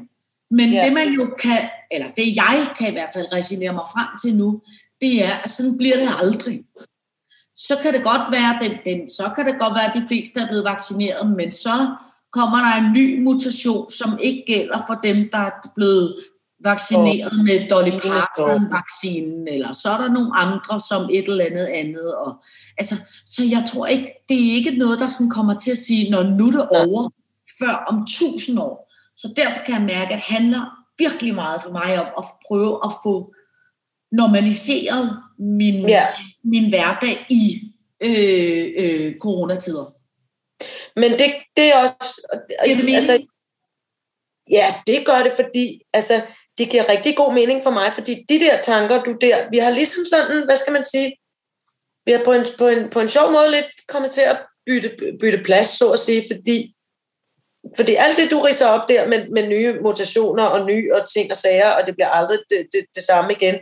[0.51, 0.85] Men Ja.
[0.85, 1.59] det man jo kan,
[1.91, 4.61] eller det jeg kan i hvert fald resignere mig frem til nu,
[5.01, 6.61] det er, at sådan bliver det aldrig.
[7.57, 10.41] Så kan det godt være, den, den, så kan det godt være, at de fleste
[10.41, 11.95] er blevet vaccineret, men så
[12.33, 16.17] kommer der en ny mutation, som ikke gælder for dem, der er blevet
[16.65, 17.45] vaccineret oh.
[17.45, 22.15] med Dolly Parton-vaccinen, eller så er der nogle andre som et eller andet andet.
[22.15, 22.43] Og,
[22.79, 22.95] altså,
[23.27, 26.23] så jeg tror ikke, det er ikke noget, der sådan kommer til at sige, når
[26.23, 27.11] nu er det over,
[27.61, 28.93] før om tusind år.
[29.17, 30.61] Så derfor kan jeg mærke, at det handler
[30.99, 33.35] virkelig meget for mig om at prøve at få
[34.13, 36.07] normaliseret min, ja.
[36.45, 37.61] min hverdag i
[38.01, 39.95] øh, øh, coronatider.
[40.97, 42.39] Men det, det er også...
[42.65, 43.27] Det er det altså,
[44.51, 46.23] ja, det gør det, fordi altså,
[46.59, 49.71] det giver rigtig god mening for mig, fordi de der tanker, du der, vi har
[49.71, 51.17] ligesom sådan, hvad skal man sige,
[52.07, 54.91] vi har på en, på en, på en sjov måde lidt kommet til at bytte,
[55.21, 56.75] bytte plads, så at sige, fordi,
[57.77, 61.31] fordi alt det, du riser op der med, med nye mutationer og nye og ting
[61.31, 63.55] og sager, og det bliver aldrig det, det, det samme igen,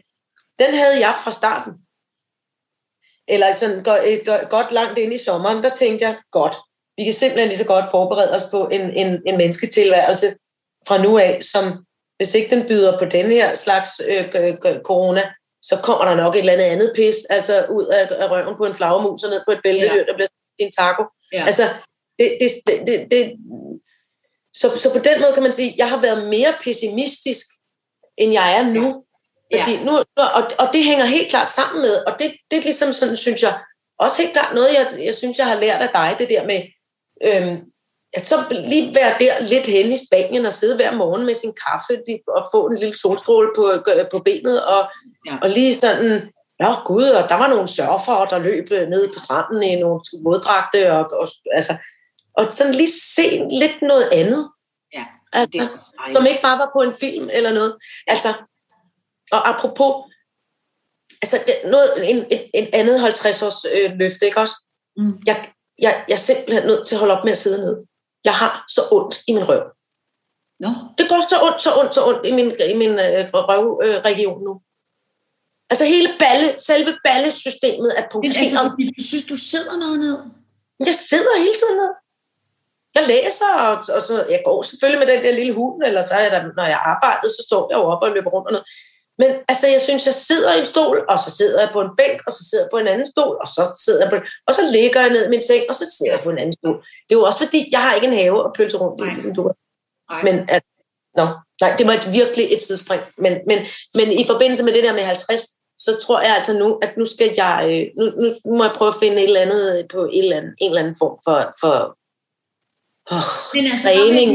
[0.59, 1.73] den havde jeg fra starten.
[3.29, 6.57] Eller sådan godt, godt langt ind i sommeren, der tænkte jeg, godt,
[6.97, 10.37] vi kan simpelthen lige så godt forberede os på en, en, en mennesketilværelse
[10.89, 11.65] fra nu af, som
[12.17, 15.33] hvis ikke den byder på den her slags øh, corona,
[15.63, 18.65] så kommer der nok et eller andet andet pis, altså ud af, af røven på
[18.65, 20.05] en flagermus og ned på et bæltedyr, ja.
[20.05, 20.29] der bliver
[20.59, 21.03] en taco.
[21.33, 21.47] Ja.
[21.47, 21.65] Altså,
[22.19, 22.51] det, det,
[22.87, 23.33] det, det,
[24.55, 27.47] så, så på den måde kan man sige, at jeg har været mere pessimistisk,
[28.17, 29.05] end jeg er nu.
[29.53, 29.63] Ja.
[29.63, 32.93] Fordi nu og, og det hænger helt klart sammen med, og det, det er ligesom
[32.93, 33.59] sådan, synes jeg,
[33.99, 36.63] også helt klart noget, jeg, jeg synes, jeg har lært af dig, det der med,
[37.27, 37.61] øhm,
[38.13, 41.53] at så lige være der lidt hen i Spanien og sidde hver morgen med sin
[41.67, 43.73] kaffe og få en lille solstråle på,
[44.11, 44.89] på benet og,
[45.27, 45.39] ja.
[45.43, 46.33] og lige sådan,
[46.63, 50.93] ja gud, og der var nogle surfer, der løb ned på stranden i nogle våddragte
[50.93, 51.77] og, og, altså,
[52.35, 54.51] og sådan lige se lidt noget andet.
[54.95, 57.77] Ja, det altså, som ikke bare var på en film eller noget.
[58.07, 58.29] Altså,
[59.33, 59.95] og apropos,
[61.23, 64.57] altså noget, en, et, et andet 50-års øh, løfte, ikke også?
[64.97, 65.21] Mm.
[65.27, 67.87] Jeg, jeg, jeg er simpelthen nødt til at holde op med at sidde ned
[68.25, 69.63] jeg har så ondt i min røv.
[70.65, 70.71] Nå.
[70.99, 74.47] Det går så ondt, så ondt, så ondt i min, i min øh, røvregion øh,
[74.47, 74.53] nu.
[75.71, 78.51] Altså hele balle, selve ballesystemet er punkteret.
[78.51, 80.17] Men altså, du synes, du sidder noget ned?
[80.91, 81.93] Jeg sidder hele tiden ned.
[82.97, 86.15] Jeg læser, og, og så, jeg går selvfølgelig med den der lille hund, eller så
[86.15, 88.53] er jeg der, når jeg arbejder, så står jeg jo op og løber rundt og
[88.53, 88.67] noget.
[89.19, 91.91] Men altså, jeg synes, jeg sidder i en stol, og så sidder jeg på en
[91.99, 94.17] bænk, og så sidder jeg på en anden stol, og så sidder jeg på
[94.47, 96.53] og så ligger jeg ned i min seng, og så sidder jeg på en anden
[96.53, 96.77] stol.
[96.77, 99.35] Det er jo også fordi, jeg har ikke en have at pølse rundt i, ligesom
[99.35, 99.55] du har.
[100.25, 100.63] Men at,
[101.17, 101.27] no,
[101.61, 103.03] nej, det var et virkelig et tidsspring.
[103.19, 103.59] Men, men,
[103.95, 105.43] men i forbindelse med det der med 50,
[105.79, 108.05] så tror jeg altså nu, at nu skal jeg, øh, nu,
[108.47, 110.83] nu må jeg prøve at finde et eller andet på et eller andet, en eller
[110.83, 111.75] anden form for, for
[113.15, 114.31] oh, men altså, træning.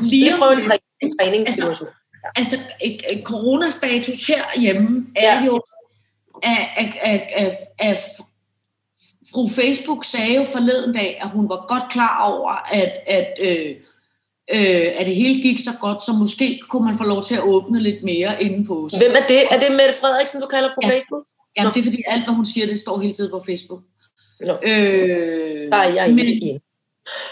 [0.00, 1.88] Lige, prøve en, træ, en træningssituation.
[1.88, 1.95] Altså,
[2.36, 5.44] altså et, et coronastatus herhjemme er ja.
[5.44, 5.60] jo,
[6.42, 7.98] at, at, at, at, at
[9.32, 13.70] fru Facebook sagde jo forleden dag, at hun var godt klar over, at, at, øh,
[14.54, 17.42] øh, at det hele gik så godt, så måske kunne man få lov til at
[17.42, 18.88] åbne lidt mere inden på.
[18.98, 19.42] Hvem er det?
[19.50, 20.94] Er det Mette Frederiksen, du kalder fru ja.
[20.94, 21.24] Facebook?
[21.58, 23.82] Ja, det er fordi alt, hvad hun siger, det står hele tiden på Facebook.
[24.40, 24.52] Nå.
[24.52, 26.60] Øh, Nej, jeg er men, ikke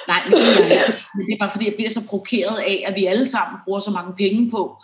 [0.09, 2.97] Nej, det, er, jeg, men det er bare fordi, jeg bliver så provokeret af, at
[2.97, 4.77] vi alle sammen bruger så mange penge på,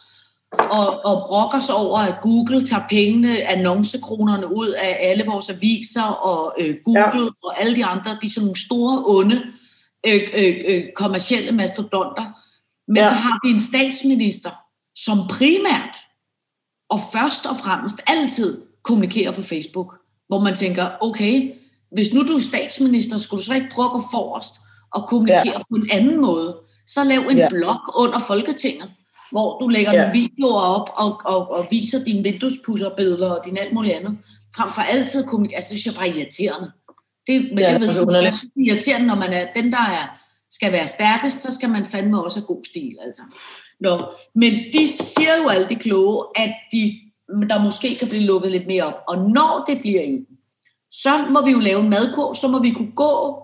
[0.53, 6.03] og, og brokker sig over, at Google tager pengene, annoncekronerne ud af alle vores aviser,
[6.03, 7.29] og øh, Google ja.
[7.45, 9.43] og alle de andre, de er sådan nogle store, onde,
[10.07, 12.25] øh, øh, øh, kommercielle mastodonter.
[12.89, 13.09] Men ja.
[13.09, 14.51] så har vi en statsminister,
[14.97, 15.97] som primært
[16.91, 19.95] og først og fremmest altid kommunikerer på Facebook,
[20.29, 21.53] hvor man tænker, okay,
[21.93, 24.55] hvis nu du er statsminister, skulle du så ikke prøve at gå forrest
[24.95, 25.59] og kommunikere ja.
[25.71, 26.57] på en anden måde?
[26.87, 27.49] Så lav en ja.
[27.49, 28.91] blog under Folketinget,
[29.31, 30.01] hvor du lægger ja.
[30.01, 34.19] nogle videoer op og, og, og viser dine vinduespusserbilleder og din alt muligt andet,
[34.57, 35.57] frem for altid kommunikere.
[35.57, 36.71] Altså, det synes jeg bare irriterende.
[37.27, 40.21] Det, men ja, jeg ved, det er irriterende, når man er den, der er,
[40.51, 42.97] skal være stærkest, så skal man fandme også have god stil.
[43.01, 43.23] Altså.
[43.81, 46.91] Nå, men de siger jo alle de kloge, at de,
[47.49, 48.95] der måske kan blive lukket lidt mere op.
[49.09, 50.19] Og når det bliver i
[50.93, 53.43] så må vi jo lave en madkurv, så må vi kunne gå,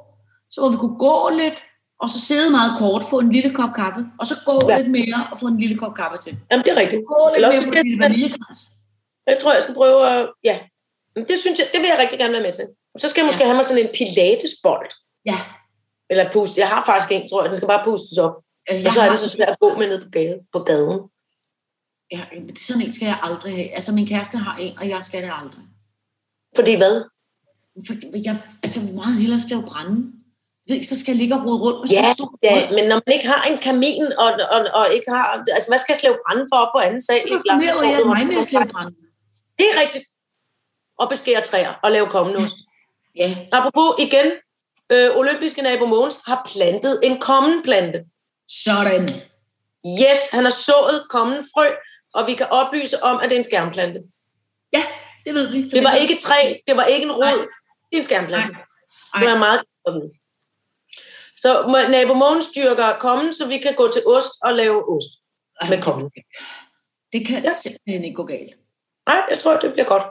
[0.50, 1.58] så må vi kunne gå lidt,
[2.02, 4.78] og så sidde meget kort, få en lille kop kaffe, og så gå ja.
[4.78, 6.32] lidt mere og få en lille kop kaffe til.
[6.50, 7.02] Jamen, det er rigtigt.
[7.06, 8.58] Gå lidt Eller mere på vaniljekras.
[9.26, 10.30] Jeg tror, jeg skal prøve at...
[10.44, 10.58] Ja,
[11.16, 12.66] det, synes jeg, det vil jeg rigtig gerne være med til.
[12.98, 13.46] Så skal jeg måske ja.
[13.48, 14.90] have mig sådan en pilatesbold.
[15.30, 15.38] Ja.
[16.10, 16.60] Eller puste.
[16.60, 17.50] Jeg har faktisk en, tror jeg.
[17.50, 18.34] Den skal bare pustes op.
[18.70, 20.40] Jeg og så er den så svært at gå med ned på gaden.
[20.52, 21.00] På gaden.
[22.12, 22.20] Ja,
[22.66, 23.74] sådan en skal jeg aldrig have.
[23.74, 25.64] Altså, min kæreste har en, og jeg skal det aldrig.
[26.56, 27.04] Fordi hvad?
[27.86, 30.12] Fordi jeg altså, meget hellere skal brænde
[30.88, 33.28] så skal ligge og rode rundt med ja, så stor ja, men når man ikke
[33.28, 36.56] har en kamin, og, og, og ikke har, altså hvad skal jeg slæve brænde for
[36.56, 37.22] op på anden sal?
[37.24, 38.94] Det er mere, jeg mig med at slæve brænde.
[39.58, 40.06] Det er rigtigt.
[40.98, 42.56] og beskære træer og lave kommenost.
[43.16, 44.26] Ja, Apropos igen,
[44.92, 47.98] øh, olympiske nabo Mogens har plantet en kommenplante.
[48.66, 49.08] sådan.
[50.02, 51.66] Yes, han har sået kommen frø,
[52.14, 54.00] og vi kan oplyse om, at det er en skærmplante.
[54.72, 54.82] Ja,
[55.26, 55.68] det ved vi.
[55.68, 57.46] Det var ikke et træ, det var ikke en rod, Nej.
[57.90, 58.52] det er en skærmplante.
[58.52, 59.20] Nej.
[59.20, 60.10] Det var meget glad.
[61.46, 65.10] Så nabo Mogens dyrker kommen, så vi kan gå til ost og lave ost
[65.68, 66.10] med kommen.
[67.12, 67.52] Det kan Ja.
[67.52, 68.54] simpelthen ikke gå galt.
[69.08, 70.02] Nej, jeg tror, det bliver godt.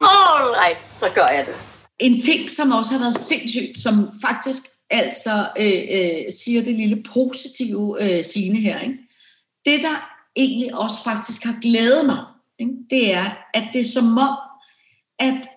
[0.00, 1.54] All right, så gør jeg det.
[1.98, 3.94] En ting, som også har været sindssygt, som
[4.26, 8.98] faktisk altså øh, øh, siger det lille positive øh, sine her, ikke?
[9.64, 9.96] det der
[10.36, 12.24] egentlig også faktisk har glædet mig,
[12.58, 12.72] ikke?
[12.90, 14.36] det er, at det er som om,
[15.18, 15.48] at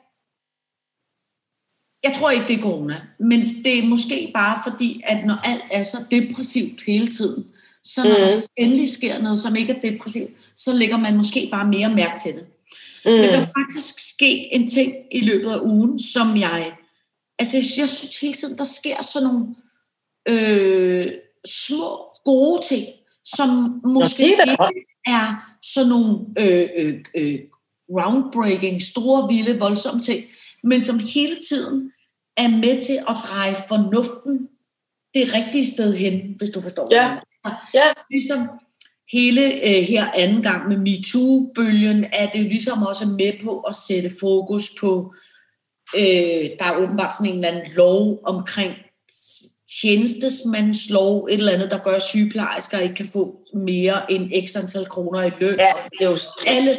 [2.03, 5.63] jeg tror ikke, det er corona, men det er måske bare fordi, at når alt
[5.71, 7.45] er så depressivt hele tiden,
[7.83, 8.19] så når Mhm.
[8.19, 12.23] der endelig sker noget, som ikke er depressivt, så lægger man måske bare mere mærke
[12.23, 12.45] til det.
[13.05, 13.11] Mm.
[13.11, 16.73] Men der er faktisk sket en ting i løbet af ugen, som jeg...
[17.39, 19.45] Altså, jeg, synes hele tiden, der sker sådan nogle
[20.29, 21.07] øh,
[21.45, 22.85] små, gode ting,
[23.25, 27.39] som måske det er ikke er sådan nogle øh, øh, øh,
[27.93, 30.25] groundbreaking, store, vilde, voldsomme ting,
[30.63, 31.91] men som hele tiden
[32.37, 34.47] er med til at dreje fornuften
[35.13, 36.87] det rigtige sted hen, hvis du forstår.
[36.91, 37.07] Ja.
[37.09, 37.57] mener.
[37.73, 38.49] Ja, Ligesom
[39.11, 43.75] hele øh, her anden gang med MeToo-bølgen, er det jo ligesom også med på at
[43.75, 45.13] sætte fokus på,
[45.95, 48.73] øh, der er åbenbart sådan en eller anden lov omkring
[49.81, 54.85] tjenestesmandslov, et eller andet, der gør, at sygeplejersker ikke kan få mere end ekstra antal
[54.85, 55.59] kroner i løn.
[55.59, 56.71] ja det er jo Alle,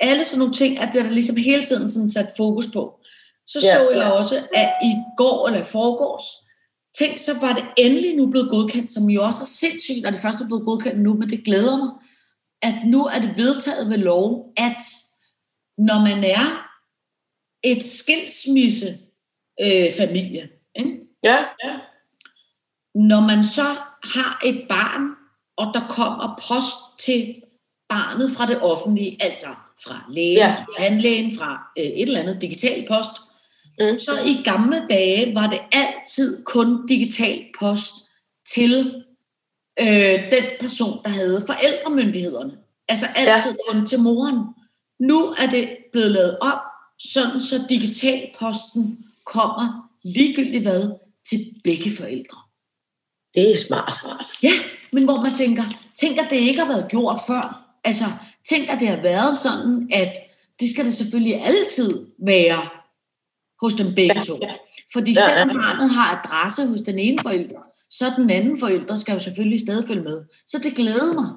[0.00, 3.00] alle sådan nogle ting, at bliver der ligesom hele tiden sådan sat fokus på.
[3.46, 4.10] Så Ja, så jeg ja.
[4.10, 6.24] også, at i går eller forgårs,
[6.98, 10.20] tænk, så var det endelig nu blevet godkendt, som jo også er sindssygt, og det
[10.20, 11.90] første er blevet godkendt nu, men det glæder mig,
[12.62, 14.82] at nu er det vedtaget ved lov, at
[15.78, 16.70] når man er
[17.62, 18.98] et skilsmisse
[19.60, 21.00] øh, familie, ikke?
[21.22, 21.80] Ja, ja.
[22.94, 23.62] når man så
[24.04, 25.10] har et barn,
[25.56, 27.42] og der kommer post til
[27.88, 29.46] barnet fra det offentlige, altså
[29.84, 30.54] fra lægen, ja.
[30.54, 33.14] fra tandlægen, fra øh, et eller andet digital post,
[33.80, 33.98] Mm.
[33.98, 37.94] så i gamle dage var det altid kun digital post
[38.54, 39.04] til
[39.80, 42.52] øh, den person, der havde forældremyndighederne.
[42.88, 43.72] Altså altid ja.
[43.72, 44.38] kun til moren.
[44.98, 46.58] Nu er det blevet lavet om,
[46.98, 50.90] sådan så digitalposten kommer ligegyldigt hvad
[51.28, 52.38] til begge forældre.
[53.34, 53.92] Det er smart.
[54.42, 54.52] Ja,
[54.92, 55.62] men hvor man tænker,
[55.94, 57.76] tænk at det ikke har været gjort før.
[57.84, 58.04] Altså,
[58.48, 60.12] tænk at det har været sådan, at
[60.60, 62.68] det skal det selvfølgelig altid være
[63.62, 64.38] hos dem begge to.
[64.42, 64.52] Ja.
[64.92, 65.62] Fordi Ja, selvom ja.
[65.62, 69.84] barnet har adresse hos den ene forælder, så den anden forælder skal jo selvfølgelig stadig
[69.88, 70.18] følge med.
[70.46, 71.28] Så det glæder mig.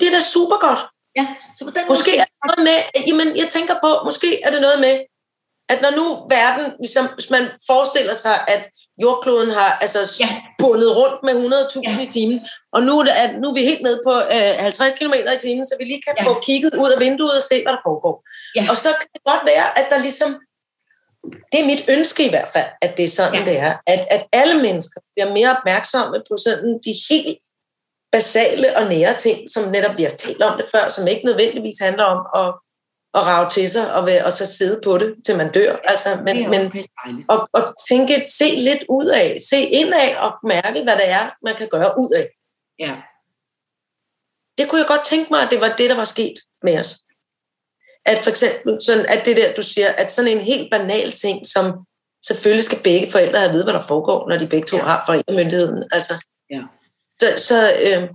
[0.00, 0.78] Det er da super godt.
[1.18, 1.26] Ja,
[1.56, 2.78] så på den Måske måde, er det noget med,
[3.08, 4.94] jamen jeg tænker på, måske er det noget med,
[5.72, 8.62] at når nu verden, ligesom, hvis man forestiller sig, at
[9.02, 10.28] jordkloden har altså Ja.
[10.58, 12.02] spundet rundt med 100.000 Ja.
[12.06, 12.40] i timen,
[12.72, 15.38] og nu er, det, at, nu er vi helt nede på øh, 50 km i
[15.40, 16.24] timen, så vi lige kan Ja.
[16.28, 18.14] få kigget ud af vinduet og se, hvad der foregår.
[18.56, 18.64] Ja.
[18.70, 20.30] Og så kan det godt være, at der ligesom,
[21.24, 23.50] det er mit ønske i hvert fald, at det er sådan, Ja.
[23.50, 27.38] det er, at, at alle mennesker bliver mere opmærksomme på sådan de helt
[28.12, 31.78] basale og nære ting, som netop vi har talt om det før, som ikke nødvendigvis
[31.80, 32.54] handler om at,
[33.14, 35.76] at rave til sig og, og så sidde på det, til man dør.
[35.84, 36.84] Altså, det men, er men
[37.28, 41.56] og, og tænke, se lidt ud af, se indad og mærke, hvad det er, man
[41.56, 42.28] kan gøre ud af.
[42.78, 42.96] Ja.
[44.58, 46.98] Det kunne jeg godt tænke mig, at det var det, der var sket med os.
[48.12, 51.46] At for eksempel, sådan, at det der, du siger, at sådan en helt banal ting,
[51.46, 51.64] som
[52.26, 54.82] selvfølgelig skal begge forældre have at vide, hvad der foregår, når de begge to Ja.
[54.82, 55.84] har forældremyndigheden.
[55.92, 56.14] Altså,
[56.50, 56.60] Ja.
[57.20, 58.08] Så, så, øh,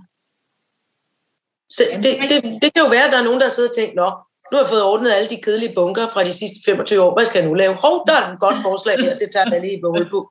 [1.70, 3.68] så Jamen, det, det det, det kan jo være, at der er nogen, der sidder
[3.68, 4.08] og tænker, nå,
[4.50, 7.14] nu har jeg fået ordnet alle de kedelige bunker fra de sidste 25 år.
[7.16, 7.74] Hvad skal jeg nu lave?
[7.74, 9.16] Hov, der er et godt forslag her.
[9.18, 10.30] Det tager jeg lige på hul på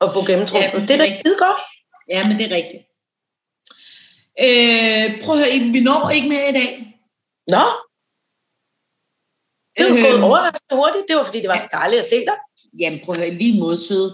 [0.00, 0.72] og få gennemtrumfet.
[0.72, 1.60] Ja, Ja, det er da skide godt.
[2.14, 2.82] ja, men det er rigtigt.
[4.44, 6.70] Øh, prøv at høre, vi når ikke mere i dag.
[7.54, 7.64] Nå,
[9.78, 10.02] det var Øhm.
[10.04, 11.04] gået overraskende hurtigt.
[11.08, 12.38] Det var, fordi det var så dejligt at se dig.
[12.80, 14.10] Jamen, prøv at høre, lige mod søde.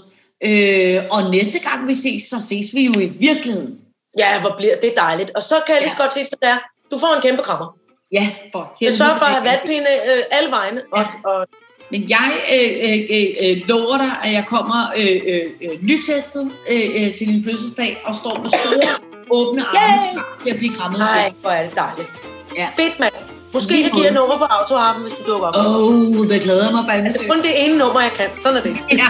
[0.49, 3.71] Øh, og næste gang vi ses, så ses vi jo i virkeligheden.
[4.19, 5.31] Ja, hvor bliver det dejligt.
[5.37, 6.03] Og så kan jeg lige Ja.
[6.03, 6.59] godt se, at det er,
[6.91, 7.69] du får en kæmpe krammer.
[8.13, 8.97] Ja, for Jeg helvede.
[8.97, 10.81] sørger for at have vatpinde øh, alle vegne.
[10.93, 11.47] Og, og,
[11.93, 16.53] Men jeg øh, øh, øh, øh, lover dig, at jeg kommer øh, øh, øh, nytestet
[16.73, 18.95] øh, øh, til din fødselsdag og står med store,
[19.31, 20.23] åbne arme Yay!
[20.43, 20.99] til at blive krammet.
[20.99, 22.09] nej, hvor er det dejligt.
[22.57, 22.69] Ja.
[22.77, 23.15] Fedt, mand.
[23.53, 24.15] Måske jeg giver måde.
[24.15, 25.55] nummer på autoharpen, hvis du dukker op.
[25.57, 28.29] Åh, oh, det glæder jeg mig fandme Altså kun det ene nummer, jeg kan.
[28.43, 28.77] Sådan er det.
[28.93, 29.07] Ja,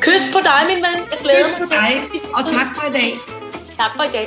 [0.00, 0.98] Kys på dig, min ven.
[1.12, 1.94] Jeg glæder kys mig på til dig,
[2.36, 3.10] og tak for i dag.
[3.80, 4.26] Tak for i dag.